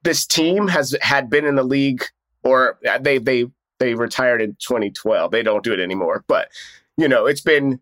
[0.02, 2.04] this team has had been in the league,
[2.42, 3.46] or uh, they they
[3.78, 5.30] they retired in 2012.
[5.30, 6.48] They don't do it anymore, but
[6.96, 7.80] you know, it's been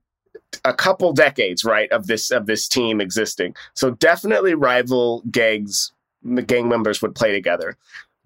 [0.65, 3.55] a couple decades, right, of this of this team existing.
[3.75, 5.93] So definitely, rival gangs,
[6.47, 7.77] gang members would play together.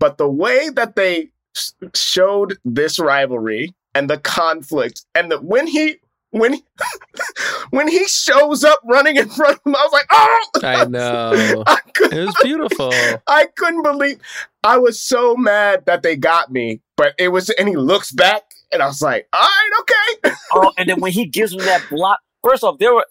[0.03, 5.69] But the way that they s- showed this rivalry and the conflict, and that when
[5.69, 5.99] he
[6.31, 6.65] when he,
[7.71, 11.63] when he shows up running in front of him, I was like, oh, I know.
[11.69, 13.23] I It was beautiful.
[13.29, 14.19] I couldn't believe.
[14.65, 18.43] I was so mad that they got me, but it was, and he looks back,
[18.73, 19.71] and I was like, all right,
[20.25, 20.35] okay.
[20.53, 23.07] Oh, and then when he gives him that block, first off, there were.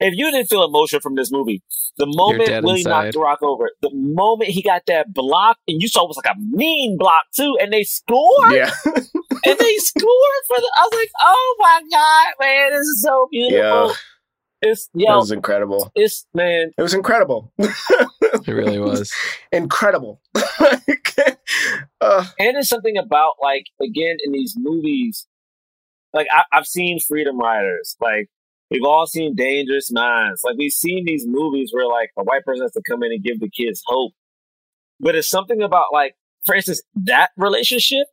[0.00, 1.62] If you didn't feel emotion from this movie,
[1.96, 2.90] the moment Willie inside.
[2.90, 6.16] knocked the rock over, the moment he got that block, and you saw it was
[6.16, 10.72] like a mean block too, and they scored, Yeah, and they scored for the.
[10.76, 13.58] I was like, oh my god, man, this is so beautiful.
[13.88, 13.92] yeah,
[14.62, 15.90] It's that yo, was incredible.
[15.96, 16.70] it's man.
[16.78, 19.12] It was incredible, It really was.
[19.52, 20.20] incredible.
[22.00, 25.26] uh, And it's something about like again in these movies,
[26.12, 28.28] like I, I've seen Freedom Writers, like
[28.70, 32.62] we've all seen Dangerous Minds, like we've seen these movies where like a white person
[32.62, 34.12] has to come in and give the kids hope,
[35.00, 36.14] but it's something about like,
[36.44, 38.06] for instance, that relationship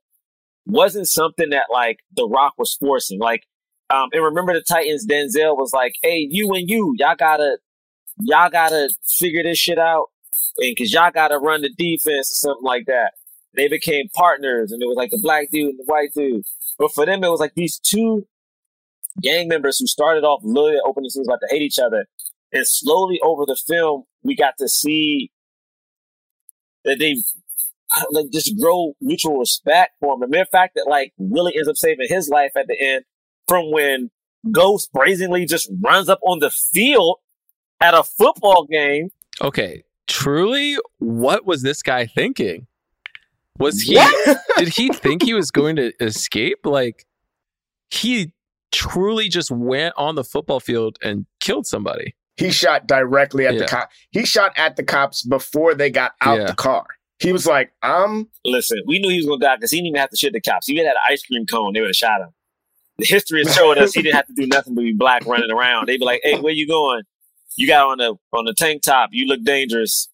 [0.66, 3.44] wasn't something that like The Rock was forcing, like.
[3.92, 7.60] Um, and remember the Titans, Denzel was like, Hey, you and you, y'all gotta,
[8.18, 10.08] y'all gotta figure this shit out.
[10.58, 13.12] And cause y'all gotta run the defense or something like that
[13.56, 16.44] they became partners and it was like the black dude and the white dude.
[16.78, 18.28] But for them, it was like these two
[19.22, 22.06] gang members who started off literally opening scenes about to hate each other.
[22.52, 25.32] And slowly over the film, we got to see
[26.84, 27.16] that they
[28.12, 30.20] like just grow mutual respect for him.
[30.22, 33.06] The mere fact that like Willie ends up saving his life at the end
[33.48, 34.12] from when
[34.52, 37.18] Ghost brazenly just runs up on the field
[37.82, 39.10] at a football game.
[39.42, 39.84] Okay.
[40.08, 42.68] Truly, what was this guy thinking?
[43.58, 43.96] Was he
[44.58, 46.60] did he think he was going to escape?
[46.66, 47.06] Like
[47.90, 48.34] he
[48.76, 52.14] truly just went on the football field and killed somebody.
[52.38, 53.60] he shot directly at Yeah.
[53.62, 53.90] the cop.
[54.12, 56.48] He shot at the cops before they got out Yeah.
[56.48, 56.86] the car.
[57.20, 60.02] He was like, "I'm Listen, we knew he was gonna die because he didn't even
[60.02, 60.68] have to shoot the cops.
[60.68, 62.30] If he had an ice cream cone, they would have shot him.
[62.98, 65.50] The history has showed us he didn't have to do nothing but be black running
[65.50, 65.88] around.
[65.88, 67.04] They'd be like, "Hey, where you going?
[67.56, 69.12] You got on the on the tank top.
[69.14, 70.10] You look dangerous."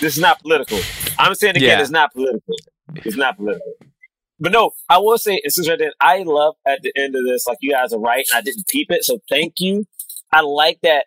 [0.00, 0.80] This is not political.
[1.20, 1.80] I'm saying again, Yeah.
[1.82, 2.54] it's not political.
[2.96, 3.74] It's not political.
[4.44, 7.24] But no, I will say, and since right then, I love at the end of
[7.24, 9.86] this, like you guys are right, and I didn't peep it, so thank you.
[10.30, 11.06] I like that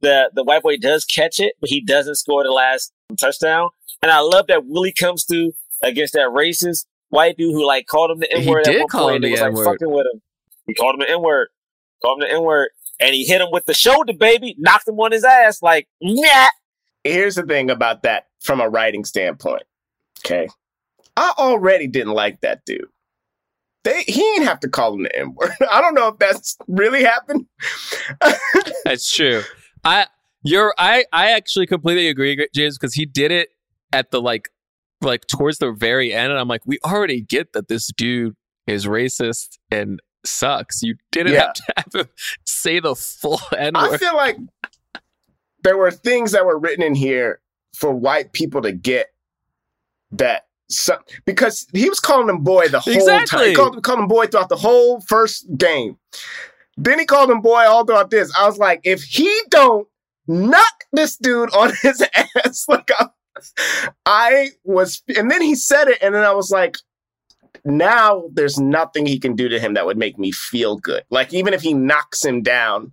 [0.00, 3.68] the the white boy does catch it, but he doesn't score the last touchdown.
[4.00, 5.52] And I love that Willie comes through
[5.82, 8.88] against that racist white dude who like called him the N word at did one
[8.88, 9.64] call point him and the was like N-word.
[9.66, 10.22] fucking with him.
[10.66, 11.48] He called him the N word.
[12.00, 12.70] Called him the N word.
[12.98, 16.48] And he hit him with the shoulder, baby, knocked him on his ass like, nah.
[17.04, 19.64] Here's the thing about that from a writing standpoint.
[20.24, 20.48] Okay.
[21.16, 22.86] I already didn't like that dude.
[23.84, 25.52] They he ain't have to call him the N word.
[25.70, 27.46] I don't know if that's really happened.
[28.84, 29.42] That's true.
[29.84, 30.06] I
[30.44, 33.48] you're I I actually completely agree, James, because he did it
[33.92, 34.48] at the like
[35.00, 38.34] like towards the very end, and I'm like, we already get that this dude
[38.68, 40.82] is racist and sucks.
[40.82, 41.40] You didn't Yeah.
[41.46, 42.08] have to have him
[42.46, 43.94] say the full N word.
[43.94, 44.36] I feel like
[45.64, 47.40] there were things that were written in here
[47.74, 49.08] for white people to get
[50.12, 53.20] that some, because he was calling him boy the whole time.
[53.20, 53.48] Exactly.
[53.50, 55.98] He called, called him boy throughout the whole first game.
[56.76, 58.32] Then he called him boy all throughout this.
[58.36, 59.86] I was like, if he don't
[60.26, 63.06] knock this dude on his ass, like I,
[64.06, 66.76] I was, and then he said it, and then I was like,
[67.64, 71.04] now there's nothing he can do to him that would make me feel good.
[71.10, 72.92] Like even if he knocks him down,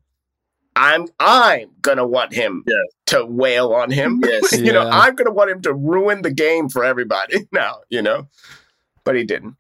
[0.76, 2.74] I'm I'm gonna want him Yeah.
[3.08, 4.22] to wail on him.
[4.26, 4.58] Yes.
[4.58, 8.28] you know, I'm gonna want him to ruin the game for everybody now, you know.
[9.04, 9.56] But he didn't.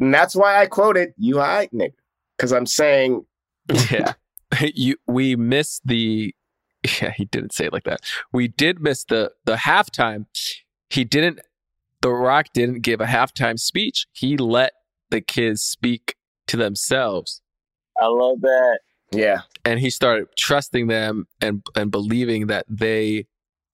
[0.00, 1.92] And that's why I quoted you alright, nigga.
[2.36, 3.24] Because I'm saying
[3.90, 4.12] yeah.
[4.60, 6.34] You we missed the
[7.00, 8.00] yeah, he didn't say it like that.
[8.32, 10.26] We did miss the the halftime.
[10.90, 11.40] He didn't
[12.02, 14.06] The Rock didn't give a halftime speech.
[14.12, 14.72] He let
[15.10, 16.16] the kids speak
[16.48, 17.40] to themselves
[18.00, 18.78] I love that.
[19.14, 19.42] Yeah.
[19.64, 23.26] and he started trusting them and and believing that they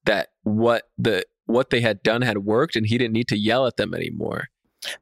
[0.05, 3.67] that what the what they had done had worked and he didn't need to yell
[3.67, 4.49] at them anymore.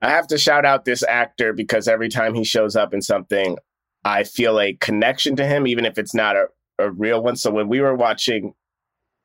[0.02, 3.58] I have to shout out this actor because every time he shows up in something,
[4.04, 6.46] I feel a connection to him, even if it's not a,
[6.78, 7.36] a real one.
[7.36, 8.54] So when we were watching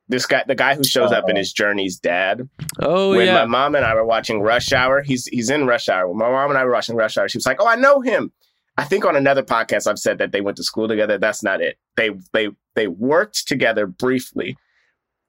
[0.09, 1.39] this guy, the guy who shows up in oh.
[1.39, 2.47] his Jurnee's dad,
[2.79, 3.33] Oh when yeah.
[3.33, 6.09] my mom and I were watching Rush Hour, he's he's in Rush Hour.
[6.09, 8.01] When my mom and I were watching Rush Hour, she was like, "Oh, I know
[8.01, 8.31] him."
[8.77, 11.17] I think on another podcast I've said that they went to school together.
[11.17, 11.77] That's not it.
[11.95, 14.57] They they they worked together briefly,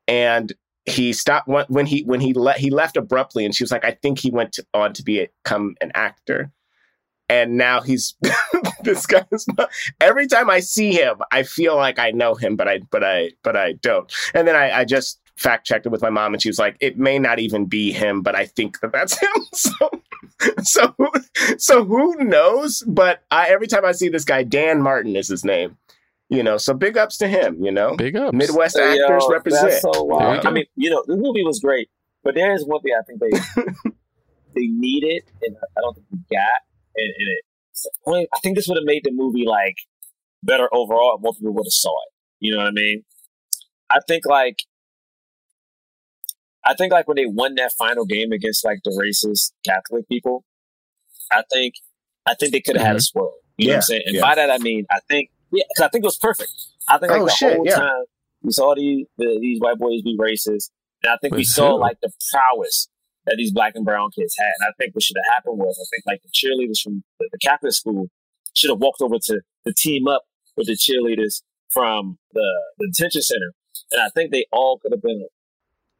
[0.09, 0.53] and
[0.87, 3.93] he stopped when he when he le- he left abruptly, and she was like, "I
[3.93, 6.51] think he went to, on to be become an actor."
[7.31, 8.15] And now he's
[8.83, 9.71] this guy is not,
[10.01, 13.33] every time I see him, I feel like I know him, but I but I
[13.43, 14.13] but I don't.
[14.35, 16.77] And then I, I just fact checked it with my mom, and she was like,
[16.81, 19.91] "It may not even be him, but I think that that's him." So,
[20.62, 20.95] so,
[21.59, 22.85] so who knows?
[22.87, 25.77] But I every time I see this guy, Dan Martin is his name.
[26.31, 27.62] You know, so big ups to him.
[27.62, 28.35] You know, Big ups.
[28.35, 29.70] Midwest Hey, yo, actors represent.
[29.70, 30.47] That's so wild.
[30.47, 31.91] I mean, you know, the movie was great,
[32.22, 33.62] but there is one thing I think they
[34.55, 36.61] they needed, and I don't think we got,
[36.97, 37.45] and, and it.
[37.72, 39.77] so, I think this would have made the movie like
[40.43, 42.12] better overall, if more people would have saw it.
[42.41, 43.05] You know what I mean?
[43.91, 44.59] I think like.
[46.67, 50.45] I think like when they won that final game against like the racist Catholic people,
[51.31, 51.75] I think
[52.27, 53.03] I think they could have had a mm-hmm.
[53.03, 53.35] swirl.
[53.59, 54.03] You know what Yeah, I'm saying?
[54.07, 54.21] And yeah.
[54.23, 56.51] by that I mean I think yeah, 'cause I think it was perfect.
[56.89, 57.77] I think like Oh, the shit, whole yeah.
[57.77, 58.05] time
[58.43, 60.71] we saw these the, these white boys be racist,
[61.03, 62.89] and I think we With saw like the prowess
[63.27, 64.53] that these black and brown kids had.
[64.61, 67.29] And I think what should have happened was I think like the cheerleaders from the,
[67.33, 68.09] the Catholic school
[68.55, 70.23] should have walked over to the team up
[70.57, 71.43] with the cheerleaders
[71.73, 72.47] from the,
[72.79, 73.53] the detention center,
[73.93, 75.27] and I think they all could have been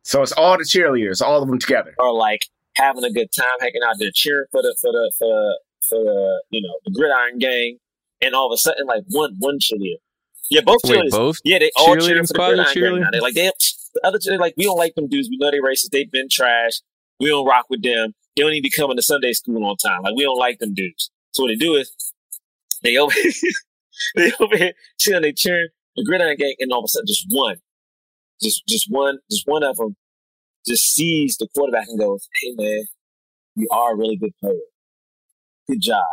[0.05, 1.95] So it's all the cheerleaders, all of them together.
[1.99, 2.47] are like
[2.77, 5.99] having a good time, hanging out there, cheering for the for the for the, for
[5.99, 7.79] the you know the gridiron gang,
[8.21, 9.97] and all of a sudden like one one cheerleader,
[10.51, 12.95] yeah, both Wait, cheerleaders, both yeah, they all cheerleading cheering for the squads are gridiron
[12.95, 13.01] gang.
[13.01, 13.51] Now they like they
[13.95, 15.29] the other cheerleaders like we don't like them dudes.
[15.31, 15.91] We know they racist.
[15.91, 16.81] They've been trash.
[17.19, 18.15] We don't rock with them.
[18.37, 20.03] They don't even be coming to Sunday school on time.
[20.03, 21.11] Like we don't like them dudes.
[21.33, 21.93] So what they do is
[22.83, 23.15] they over
[24.17, 27.27] they over here cheering, they cheering the gridiron gang, and all of a sudden just
[27.31, 27.57] one,
[28.45, 29.97] just just one, just one of them
[30.67, 32.85] just sees the quarterback and goes, "Hey man,
[33.57, 34.55] you are a really good player.
[35.69, 36.05] Good job."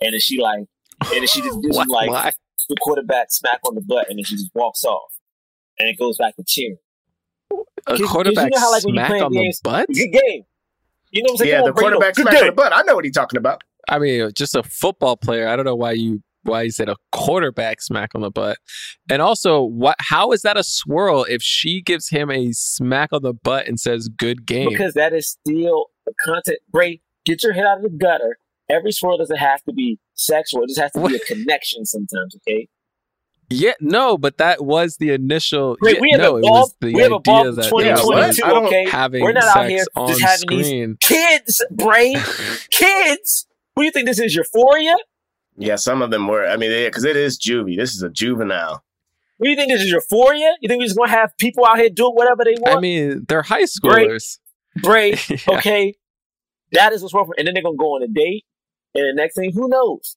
[0.00, 2.32] And then she like, and then she just gives him like why?
[2.68, 5.12] the quarterback smack on the butt, and then she just walks off,
[5.78, 6.78] and it goes back to cheering.
[7.52, 7.56] a
[7.86, 9.86] 'cause you quarterback know how, like, smack play on the butt?
[9.88, 10.44] Good game.
[11.12, 11.50] You know what I'm saying?
[11.50, 12.72] Yeah, the quarterback smack on the butt.
[12.74, 13.62] I know what he's talking about.
[13.88, 15.46] I mean, just a football player.
[15.46, 18.58] I don't know why you why you said a quarterback smack on the butt.
[19.10, 23.22] And also, what how is that a swirl if she gives him a smack on
[23.22, 24.68] the butt and says good game?
[24.68, 26.58] Because that is still the content.
[26.70, 28.38] Bray, get your head out of the gutter.
[28.70, 30.62] Every swirl doesn't have to be sexual.
[30.62, 32.68] It just has to be a connection sometimes, okay?
[33.50, 36.74] yeah, no, but that was the initial Wait, yeah, we have no, it was evolved.
[36.80, 38.88] the We have idea evolved that in they were 2022, I don't- okay?
[38.90, 40.96] having We're not out here just having these screen.
[41.00, 42.14] kids, Bray.
[42.70, 43.46] kids.
[43.74, 44.34] What do you think this is?
[44.34, 44.96] Euphoria?
[45.56, 46.46] Yeah, some of them were.
[46.46, 47.76] I mean, because it is juvie.
[47.76, 48.84] This is a juvenile.
[49.36, 50.54] What do you think this is euphoria?
[50.60, 52.78] You think we're just gonna have people out here doing whatever they want?
[52.78, 54.08] I mean, they're high Great.
[54.08, 54.38] schoolers.
[54.82, 55.30] Great.
[55.48, 55.58] Yeah.
[55.58, 55.94] Okay.
[56.72, 58.44] That is what's wrong for and then they're gonna go on a date.
[58.94, 60.16] And the next thing, who knows?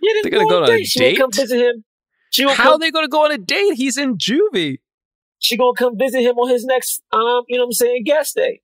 [0.00, 0.86] Yeah, They're gonna go on a date.
[0.86, 1.84] She gonna come visit him.
[2.30, 3.74] She How come, are they going to go on a date?
[3.74, 4.78] He's in juvie.
[5.38, 8.34] she gonna come visit him on his next um, you know what I'm saying, guest
[8.36, 8.60] day.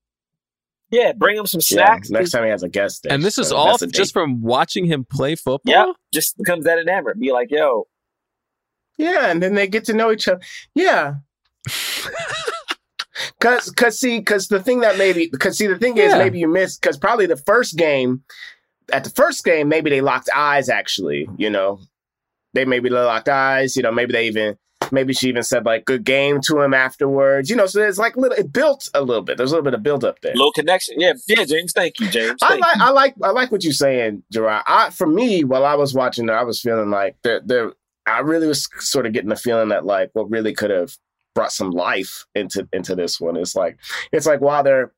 [0.94, 2.08] Yeah, bring him some Yeah, snacks.
[2.10, 3.10] next time he has a guest day.
[3.10, 5.72] And this is So all just from watching him play football.
[5.72, 7.18] Yeah, just becomes that enamored.
[7.18, 7.88] Be like, yo,
[8.96, 10.40] Yeah, and then they get to know each other.
[10.74, 11.14] Yeah.
[13.40, 16.48] Cause, cause, see, cause the thing that maybe, cause see, the thing is, maybe you
[16.48, 18.22] missed, cause probably the first game,
[18.92, 20.68] at the first game, maybe they locked eyes.
[20.68, 21.78] Actually, you know,
[22.54, 23.76] they maybe they locked eyes.
[23.76, 24.58] You know, maybe they even,
[24.92, 27.50] maybe she even said like "good game" to him afterwards.
[27.50, 29.36] You know, so it's like little, it built a little bit.
[29.36, 30.34] There's a little bit of build up there.
[30.34, 31.00] little connection.
[31.00, 31.72] Yeah, yeah, James.
[31.72, 32.38] Thank you, James.
[32.42, 32.82] I like, you.
[32.82, 34.62] I like, I like what you're saying, Jerah.
[34.66, 37.72] I, for me, while I was watching, I was feeling like there, there.
[38.06, 40.96] I really was sort of getting the feeling that like what really could have
[41.34, 43.36] brought some life into into this one.
[43.36, 43.78] It's like
[44.12, 44.92] it's like while they're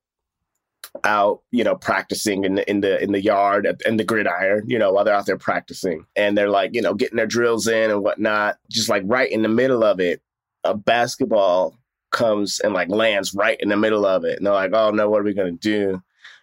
[1.05, 4.64] out, you know, practicing in the in the in the yard at, in the gridiron,
[4.68, 7.66] you know, while they're out there practicing, and they're like, you know, getting their drills
[7.66, 8.57] in and whatnot.
[8.70, 10.20] Just like right in the middle of it,
[10.64, 11.76] a basketball
[12.12, 15.09] comes and like lands right in the middle of it, and they're like, oh no,
[15.11, 16.03] what are we gonna do?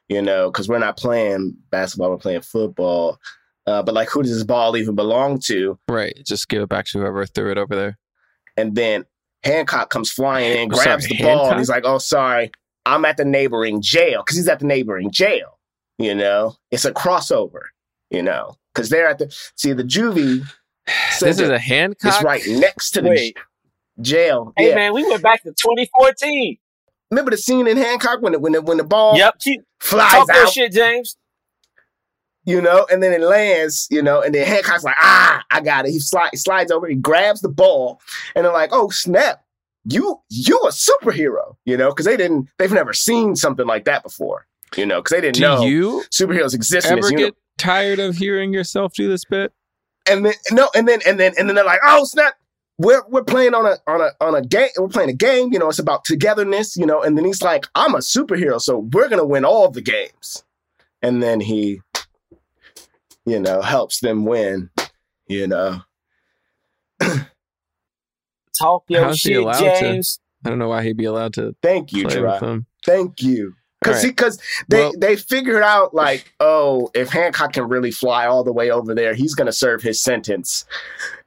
[0.10, 3.18] You know, because we're not playing basketball, we're playing football.
[3.66, 5.80] Uh, but like, who does this ball even belong to?
[5.88, 6.14] Right.
[6.26, 7.98] Just give it back to whoever threw it over there.
[8.58, 9.06] And then
[9.44, 11.52] Hancock comes flying in, Oh, sorry, grabs the ball, Hancock?
[11.52, 12.52] and he's like, "Oh, sorry,
[12.86, 15.60] I'm at the neighboring jail because he's at the neighboring jail."
[16.00, 17.62] You know, it's a crossover.
[18.10, 20.44] You know, because they're at the see the juvie.
[21.22, 22.18] This is a Hancock.
[22.18, 23.38] is right next to the Wait.
[24.02, 24.52] jail.
[24.58, 24.76] Hey yeah.
[24.76, 26.58] man, we went back to 2014.
[27.10, 29.36] Remember the scene in Hancock when the, when the, when the ball Yep.
[29.80, 31.16] Flies talk that out, shit, James.
[32.46, 35.86] you know, and then it lands, you know, and then Hancock's like, "Ah, I got
[35.86, 38.02] it." He sli- slides over, he grabs the ball,
[38.36, 39.43] and they're like, "Oh snap,
[39.86, 44.04] you you a superhero," you know, because they didn't, they've never seen something like that
[44.04, 48.00] before, you know, because they didn't Do know you superheroes exist in ever get tired
[48.00, 49.54] of hearing yourself do this bit?
[50.10, 52.36] And then no, and then and then and then they're like, "Oh snap."
[52.80, 54.70] We're, we're playing on a on a on a game.
[54.78, 55.70] We're playing a game, you know.
[55.70, 57.04] It's about togetherness, you know.
[57.04, 60.44] And then he's like, "I'm a superhero, so we're gonna win all the games."
[61.02, 61.82] And then he,
[63.26, 64.72] you know, helps them win,
[65.28, 65.82] you know.
[68.60, 69.80] Talk your How's he shit, allowed to?
[69.80, 70.20] James.
[70.46, 72.32] I don't know why he'd be allowed to Thank you, play Jerah.
[72.34, 72.66] with them.
[72.86, 73.54] Thank you.
[73.82, 74.16] Because All right.
[74.16, 74.40] because
[74.70, 78.70] they Well- they figured out like oh if Hancock can really fly all the way
[78.72, 80.64] over there he's gonna serve his sentence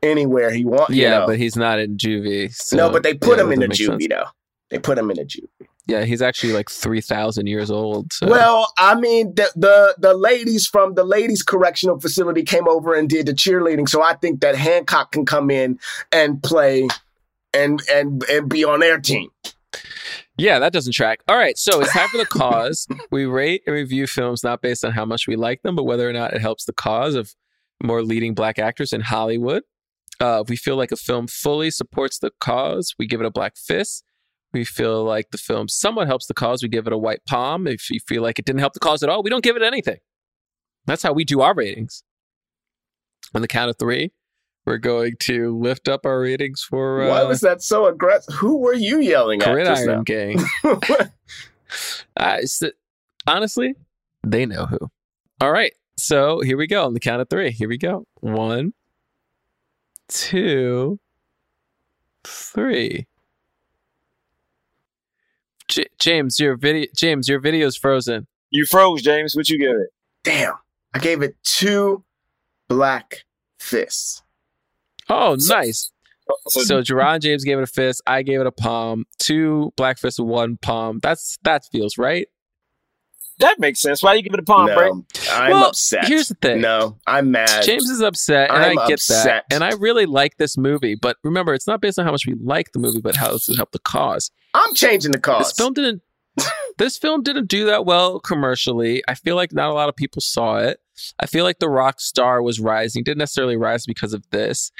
[0.02, 0.90] anywhere he wants.
[0.94, 1.26] Yeah, you know.
[1.26, 2.52] but he's not in juvie.
[2.54, 4.02] so- no, but they put yeah, him in that the sense.
[4.04, 4.26] juvie though.
[4.70, 5.66] They put him in the juvie.
[5.88, 8.12] Yeah, he's actually like three thousand years old.
[8.12, 8.26] So.
[8.26, 13.08] Well, I mean the, the the ladies from the ladies correctional facility came over and
[13.08, 15.78] did the cheerleading, so I think that Hancock can come in
[16.10, 16.88] and play
[17.56, 19.30] and and and be on their team.
[20.38, 21.20] Yeah, that doesn't track.
[21.28, 22.86] All right, so it's time for the cause.
[23.10, 26.08] we rate and review films not based on how much we like them, but whether
[26.08, 27.34] or not it helps the cause of
[27.82, 29.62] more leading black actors in Hollywood.
[30.20, 33.30] Uh, if we feel like a film fully supports the cause, we give it a
[33.30, 34.04] black fist.
[34.52, 37.66] We feel like the film somewhat helps the cause, we give it a white palm.
[37.66, 39.62] If you feel like it didn't help the cause at all, we don't give it
[39.62, 39.98] anything.
[40.86, 42.02] That's how we do our ratings.
[43.34, 44.12] On the count of three,
[44.66, 48.34] we're going to lift up our ratings for uh, Why was that so aggressive?
[48.34, 50.02] Who were you yelling at just Gridiron now?
[50.02, 50.44] Gang.
[52.16, 52.72] Uh, it's the-
[53.26, 53.74] honestly,
[54.24, 54.78] they know who.
[55.40, 55.72] All right.
[55.96, 57.50] So here we go on the count of three.
[57.50, 58.06] Here we go.
[58.20, 58.72] One,
[60.08, 60.98] two,
[62.24, 63.06] three.
[65.68, 66.86] J- James, your video.
[66.94, 68.26] James, your video's frozen.
[68.50, 69.34] You froze, James.
[69.34, 69.90] What you give it?
[70.22, 70.54] Damn.
[70.94, 72.04] I gave it two
[72.68, 73.24] black
[73.58, 74.22] fists.
[75.08, 75.90] Oh, nice.
[76.48, 78.02] So, So Jerron James gave it a fist.
[78.06, 79.04] I gave it a palm.
[79.18, 80.98] Two black fists, one palm.
[81.02, 82.26] That's that feels right.
[83.38, 84.02] that makes sense.
[84.02, 84.92] Why do you give it a palm break?
[84.92, 86.06] no, I'm Well, upset.
[86.08, 86.60] here's the thing.
[86.60, 87.62] No, I'm mad.
[87.64, 89.24] James is upset, and I'm I get upset.
[89.48, 89.54] that.
[89.54, 92.34] And I really like this movie, but remember, it's not based on how much we
[92.42, 94.30] like the movie, but how this will help the cause.
[94.54, 95.48] I'm changing the cause.
[95.48, 96.02] This film didn't.
[96.78, 99.02] this film didn't do that well commercially.
[99.06, 100.80] I feel like not a lot of people saw it.
[101.18, 103.04] I feel like the rock star was rising.
[103.04, 104.70] Didn't necessarily rise because of this.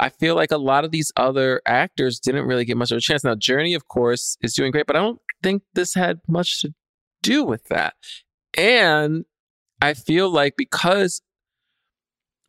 [0.00, 3.00] I feel like a lot of these other actors didn't really get much of a
[3.00, 3.24] chance.
[3.24, 6.72] Now, Jurnee, of course, is doing great, but I don't think this had much to
[7.22, 7.94] do with that.
[8.56, 9.24] And
[9.82, 11.20] I feel like because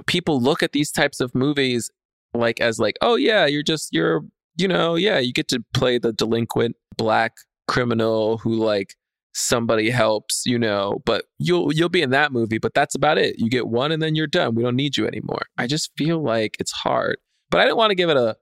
[0.05, 1.89] people look at these types of movies
[2.33, 4.21] like as like, oh yeah, you're just you're
[4.57, 7.37] you know, yeah, you get to play the delinquent black
[7.67, 8.95] criminal who like
[9.33, 13.35] somebody helps, you know, but you'll you'll be in that movie, but that's about it.
[13.37, 14.55] You get one and then you're done.
[14.55, 15.43] We don't need you anymore.
[15.57, 17.17] I just feel like it's hard.
[17.49, 18.35] But I didn't want to give it a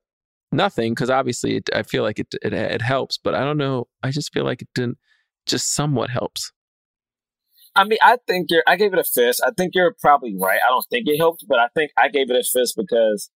[0.52, 3.88] nothing because obviously it, I feel like it, it it helps, but I don't know.
[4.04, 4.98] I just feel like it didn't
[5.46, 6.52] just somewhat helps.
[7.76, 8.64] I mean, I think you're.
[8.66, 9.42] I gave it a fist.
[9.46, 10.60] I think you're probably right.
[10.66, 13.30] I don't think it helped, but I think I gave it a fist because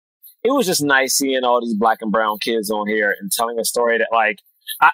[0.44, 3.60] it was just nice seeing all these black and brown kids on here and telling
[3.60, 4.40] a story that, like,
[4.82, 4.92] I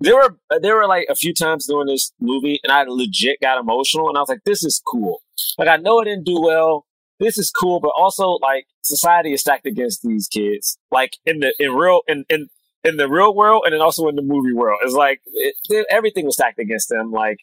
[0.00, 3.58] there were there were like a few times during this movie, and I legit got
[3.58, 5.22] emotional, and I was like, "This is cool."
[5.58, 6.86] Like, I know it didn't do well.
[7.18, 10.78] This is cool, but also like society is stacked against these kids.
[10.90, 12.48] Like in the in real in in
[12.84, 16.26] in the real world, and then also in the movie world, it's like it, everything
[16.26, 17.10] was stacked against them.
[17.10, 17.38] Like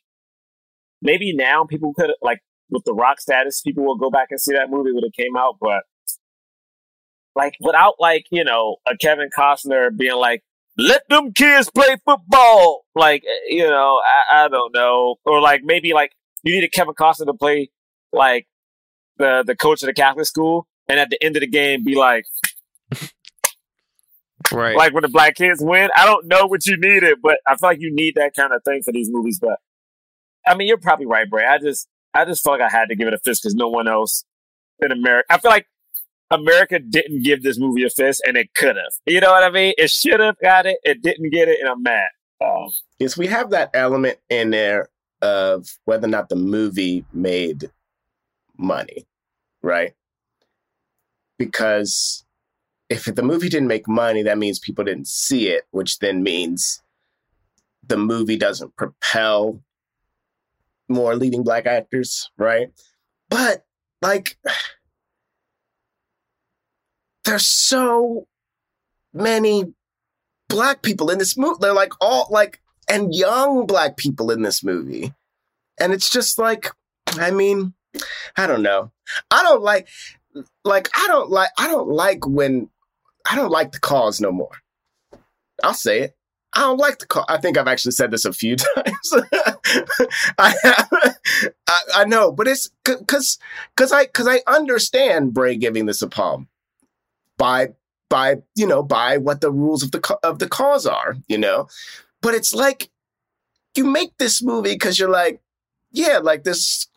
[1.01, 2.39] maybe now people could like
[2.69, 5.35] with the rock status, people will go back and see that movie when it came
[5.37, 5.83] out, but
[7.35, 10.41] like without like, you know, a Kevin Costner being like,
[10.77, 12.85] let them kids play football.
[12.95, 14.01] Like, eh, you know,
[14.31, 15.15] I, I don't know.
[15.25, 16.11] Or like maybe like
[16.43, 17.69] you need a Kevin Costner to play
[18.11, 18.47] like
[19.17, 21.95] the the coach of the Catholic school and at the end of the game be
[21.95, 22.25] like
[24.53, 24.75] Right.
[24.77, 25.89] like when the black kids win.
[25.95, 28.63] I don't know what you needed, but I feel like you need that kind of
[28.63, 29.39] thing for these movies.
[29.39, 29.57] But
[30.45, 31.45] I mean, you're probably right, Bray.
[31.45, 33.67] I just I just felt like I had to give it a fist because no
[33.69, 34.23] one else
[34.79, 35.25] in America.
[35.29, 35.65] I feel like
[36.31, 38.93] America didn't give this movie a fist, and it could have.
[39.05, 39.73] You know what I mean?
[39.77, 40.77] It should have got it.
[40.83, 42.07] It didn't get it, and I'm mad.
[42.41, 42.69] Um,
[42.99, 44.89] is we have that element in there
[45.21, 47.71] of whether or not the movie made
[48.57, 49.05] money,
[49.61, 49.93] right?
[51.37, 52.25] Because
[52.89, 56.81] if the movie didn't make money, that means people didn't see it, which then means
[57.87, 59.61] the movie doesn't propel
[60.87, 62.69] more leading black actors, right?
[63.29, 63.65] But
[64.01, 64.37] like
[67.25, 68.27] there's so
[69.13, 69.73] many
[70.47, 71.57] black people in this movie.
[71.59, 75.13] They're like all like and young black people in this movie.
[75.79, 76.69] And it's just like,
[77.17, 77.73] I mean,
[78.37, 78.91] I don't know.
[79.31, 79.87] I don't like
[80.63, 82.69] like I don't like I don't like when
[83.29, 84.51] I don't like the cause no more.
[85.63, 86.15] I'll say it.
[86.53, 87.25] I don't like the cause.
[87.27, 89.13] I think I've actually said this a few times.
[90.37, 90.55] I,
[91.67, 93.39] I, I know, but it's because
[93.75, 96.47] because I because I understand Bray giving this a palm
[97.37, 97.69] by
[98.09, 101.67] by you know by what the rules of the of the cause are, you know.
[102.21, 102.89] But it's like
[103.75, 105.41] you make this movie because you're like,
[105.91, 106.87] yeah, like this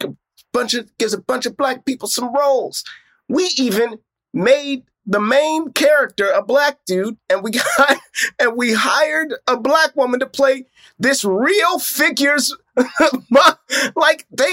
[0.52, 2.84] bunch of gives a bunch of black people some roles.
[3.28, 3.98] We even
[4.32, 7.98] made the main character a black dude, and we got
[8.38, 10.66] and we hired a black woman to play
[10.98, 12.54] this real figures.
[13.96, 14.52] like they,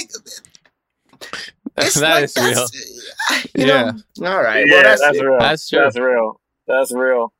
[1.77, 2.67] It's that like, is real.
[3.53, 3.91] You Yeah.
[4.17, 4.65] Know, all right.
[4.65, 5.39] yeah, well, that's, that's, real.
[5.39, 5.79] That's true.
[5.81, 6.41] That's real.
[6.67, 7.33] That's real.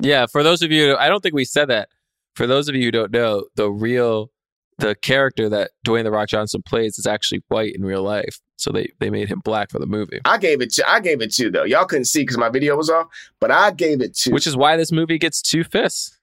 [0.00, 1.88] Yeah, for those of you, I don't think we said that.
[2.34, 4.30] For those of you who don't know, the real,
[4.78, 8.40] the character that Dwayne the Rock Johnson plays is actually white in real life.
[8.56, 11.20] So they they made him black for the movie, I gave it to I gave
[11.20, 11.64] it two though.
[11.64, 13.06] Y'all couldn't see because my video was off,
[13.38, 14.32] but I gave it two.
[14.32, 16.18] which is why this movie gets two fists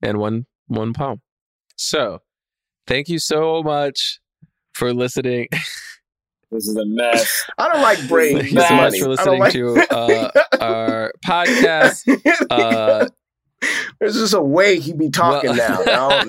[0.00, 1.20] and one one palm.
[1.76, 2.20] So,
[2.86, 4.20] thank you so much
[4.72, 5.48] for listening.
[6.52, 7.44] This is a mess.
[7.58, 8.34] I don't like Bray.
[8.34, 10.30] Thank you so much for listening like- to uh,
[10.60, 12.02] our podcast.
[12.50, 13.08] Uh,
[14.00, 16.22] There's just a way he'd be talking Well- now.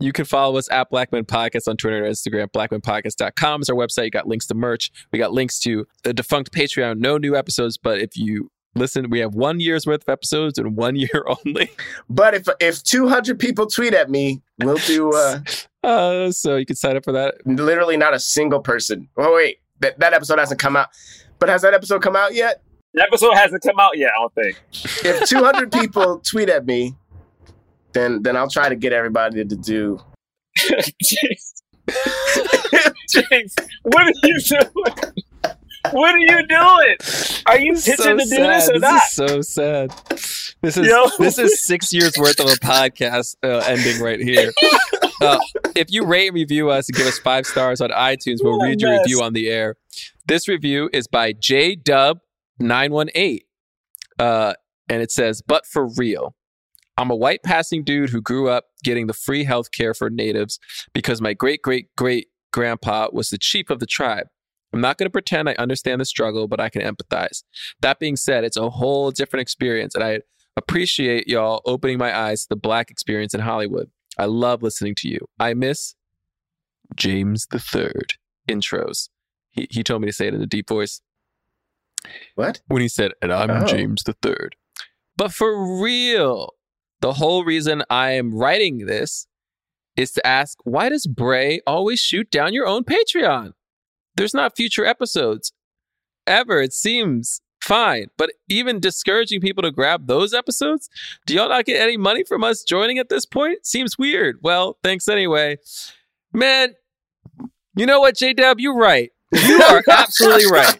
[0.00, 2.48] You can follow us at Blackman Podcast on Twitter and Instagram.
[2.50, 4.04] BlackmanPodcast.com is our website.
[4.06, 4.90] You got links to merch.
[5.12, 6.98] We got links to the defunct Patreon.
[6.98, 10.76] No new episodes, but if you listen, we have one year's worth of episodes and
[10.76, 11.70] one year only.
[12.10, 15.40] but if if 200 people tweet at me, we'll do uh,
[15.86, 17.34] Uh, so you can sign up for that.
[17.46, 19.08] literally not a single person.
[19.16, 20.88] Oh wait, that that episode hasn't come out.
[21.38, 22.62] But has that episode come out yet?
[22.94, 24.10] The episode hasn't come out yet.
[24.16, 24.60] I don't think.
[25.04, 26.94] If 200 people tweet at me,
[27.92, 30.00] then then I'll try to get everybody to do.
[30.56, 31.52] Jinx.
[33.10, 35.12] Jinx, what are you doing?
[35.92, 36.96] What are you doing?
[37.46, 38.74] Are you This is pitching to do this sad.
[38.74, 39.02] or not?
[39.04, 39.90] is so sad.
[40.62, 41.08] This is Yo.
[41.18, 44.50] this is six years worth of a podcast uh, ending right here.
[45.20, 45.38] Uh,
[45.74, 48.80] if you rate and review us and give us five stars on iTunes, we'll read
[48.80, 49.76] your review on the air.
[50.26, 52.18] This review is by J Dub
[52.58, 53.44] nine one eight,
[54.18, 54.54] uh,
[54.88, 56.34] and it says, "But for real."
[56.98, 60.58] I'm a white passing dude who grew up getting the free health care for natives
[60.94, 64.28] because my great great great grandpa was the chief of the tribe.
[64.72, 67.42] I'm not going to pretend I understand the struggle, but I can empathize.
[67.80, 70.20] That being said, it's a whole different experience, and I
[70.56, 73.90] appreciate y'all opening my eyes to the black experience in Hollywood.
[74.18, 75.18] I love listening to you.
[75.38, 75.94] I miss
[76.94, 78.14] James the Third
[78.48, 79.08] intros.
[79.50, 81.00] He, he told me to say it in a deep voice
[82.34, 82.60] What?
[82.68, 83.66] when he said, and I'm Oh.
[83.66, 84.56] James the Third.
[85.16, 86.54] But for real,
[87.00, 89.26] the whole reason I am writing this
[89.96, 93.52] is to ask, why does Bray always shoot down your own Patreon?
[94.16, 95.52] There's not future episodes
[96.26, 97.40] ever, it seems.
[97.66, 98.06] Fine.
[98.16, 100.88] But even discouraging people to grab those episodes,
[101.26, 103.66] do y'all not get any money from us joining at this point?
[103.66, 104.38] Seems weird.
[104.42, 105.58] Well, thanks anyway.
[106.32, 106.74] Man,
[107.74, 109.10] you know what, J Dub, you're right.
[109.32, 110.78] You are absolutely right.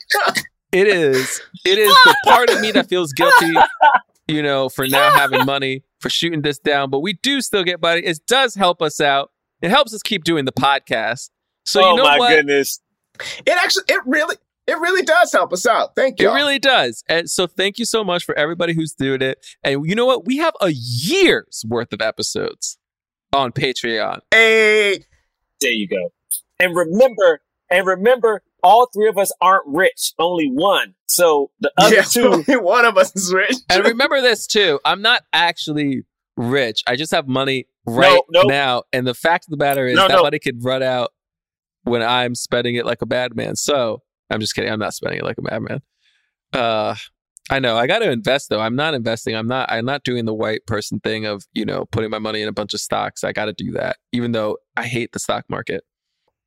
[0.73, 1.41] It is.
[1.65, 3.55] It is the part of me that feels guilty,
[4.29, 6.91] you know, for now having money, for shooting this down.
[6.91, 8.03] But we do still get money.
[8.03, 9.31] It does help us out.
[9.63, 11.31] It helps us keep doing the podcast.
[11.65, 12.31] So oh you know my what?
[12.31, 12.81] goodness.
[13.47, 15.95] It actually, it really, it really does help us out.
[15.95, 16.31] Thank you.
[16.31, 17.05] It really does.
[17.09, 19.45] And so thank you so much for everybody who's doing it.
[19.63, 20.27] And you know what?
[20.27, 22.79] We have a year's worth of episodes
[23.33, 24.21] on Patreon.
[24.33, 25.05] Hey,
[25.61, 26.11] There you go.
[26.59, 27.41] And remember,
[27.71, 30.13] and remember, all three of us aren't rich.
[30.19, 30.95] Only one.
[31.07, 32.27] So the other yeah, two.
[32.49, 33.55] only one of us is rich.
[33.71, 34.81] And remember this too.
[34.85, 36.03] I'm not actually
[36.37, 36.83] rich.
[36.87, 38.43] I just have money right no.
[38.43, 38.83] now.
[38.93, 40.23] And the fact of the matter is No, that no.
[40.23, 41.13] money could run out
[41.85, 43.55] when I'm spending it like a bad man.
[43.55, 44.71] So I'm just kidding.
[44.71, 45.83] I'm not spending it like a madman.
[46.53, 46.95] Uh
[47.49, 47.77] I know.
[47.77, 48.61] I got to invest though.
[48.61, 49.37] I'm not investing.
[49.37, 52.43] I'm not I'm not doing the white person thing of, you know, putting my money
[52.43, 53.23] in a bunch of stocks.
[53.23, 55.85] I got to do that even though I hate the stock market.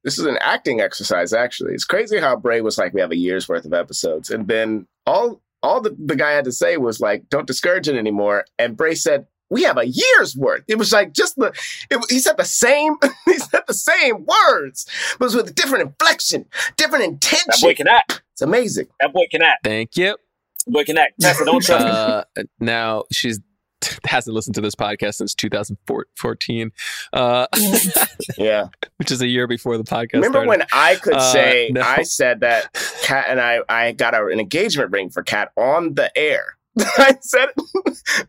[0.04, 1.74] This is an acting exercise, actually.
[1.74, 4.30] It's crazy how Bray was like, we have a year's worth of episodes.
[4.30, 7.96] And then all all the, the guy had to say was like, don't discourage it
[7.96, 8.46] anymore.
[8.58, 10.64] And Bray said, we have a year's worth.
[10.68, 11.52] It was like just the,
[11.90, 12.96] it, he said the same,
[13.26, 14.86] he said the same words,
[15.18, 16.46] but it was with a different inflection,
[16.78, 17.46] different intention.
[17.48, 17.86] That boy intention.
[17.88, 18.24] can act.
[18.34, 18.88] It's amazing.
[19.02, 19.64] That boy can act.
[19.64, 20.18] Thank you.
[20.66, 21.20] That boy can act.
[21.20, 21.92] Tessa, don't trust me.
[21.92, 22.24] Uh,
[22.60, 23.40] now she's
[24.06, 26.72] hasn't listened to this podcast since 2014,
[27.14, 27.48] uh,
[28.38, 28.68] Yeah.
[28.98, 30.14] which is a year before the podcast.
[30.16, 30.50] Remember started.
[30.50, 31.82] when I could Uh, say, no.
[31.82, 32.74] I said that
[33.04, 36.58] Kat and I, I got an engagement ring for Kat on the air.
[36.98, 37.50] I said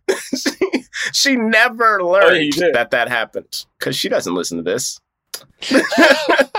[0.37, 5.01] she, she never learned Oh, yeah, that that happened because she doesn't listen to this.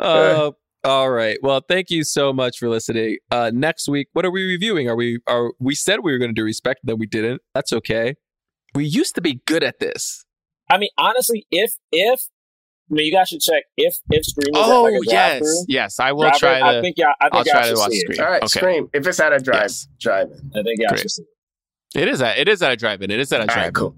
[0.00, 0.50] Uh,
[0.82, 1.38] all right.
[1.42, 3.18] Well, thank you so much for listening.
[3.30, 4.88] Uh, next week, what are we reviewing?
[4.88, 7.42] Are we are we said we were going to do respect, then we didn't.
[7.54, 8.14] That's okay.
[8.74, 10.24] We used to be good at this.
[10.70, 12.28] I mean, honestly, if if
[12.90, 15.00] I mean, you guys should check if if Scream is at Oh like a oh,
[15.04, 15.64] yes, drive-through.
[15.68, 16.00] yes.
[16.00, 16.64] I will drive-in, try to.
[16.78, 17.08] I think y'all.
[17.20, 18.18] I I'll think y'all try to should watch see Scream.
[18.18, 18.22] it.
[18.24, 18.58] All right, Okay.
[18.60, 18.90] Scream.
[18.92, 19.88] If it's at a drive, Yes.
[20.00, 20.50] drive in.
[20.54, 21.00] I think y'all Great.
[21.00, 22.00] should see it.
[22.02, 23.10] It is at it is at a drive-in.
[23.10, 23.72] It is at a drive-in.
[23.74, 23.94] cool.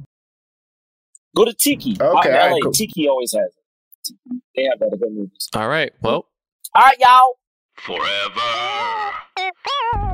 [1.34, 1.92] Go to Tiki.
[1.98, 2.72] Okay, Out in all right, LA, cool.
[2.72, 4.14] Tiki always has it.
[4.56, 5.48] They have better good movies.
[5.54, 5.92] All right.
[6.02, 6.26] Well,
[6.74, 7.38] All right, y'all.
[7.78, 8.40] Forever.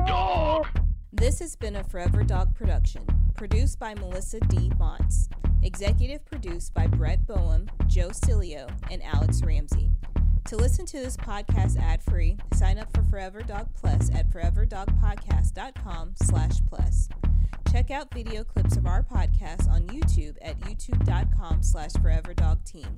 [0.07, 0.67] Dog.
[1.11, 3.01] This has been a Forever Dog production,
[3.39, 4.69] produced by Melissa D.
[4.77, 5.29] Montz,
[5.63, 9.91] executive produced by Brett Boehm, Joe Cilio, and Alex Ramsey.
[10.47, 16.55] To listen to this podcast ad-free, sign up for Forever Dog Plus at foreverdogpodcast.com slash
[16.67, 17.07] plus.
[17.71, 22.89] Check out video clips of our podcast on YouTube at youtube.com slash foreverdogteam.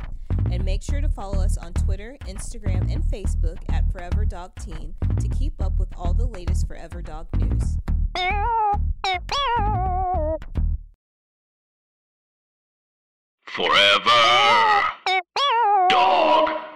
[0.52, 4.96] And make sure to follow us on Twitter, Instagram, and Facebook at Forever Dog Team
[5.20, 7.78] to keep up with all the latest Forever Dog news.
[13.46, 14.12] Forever.
[15.90, 16.71] Dog.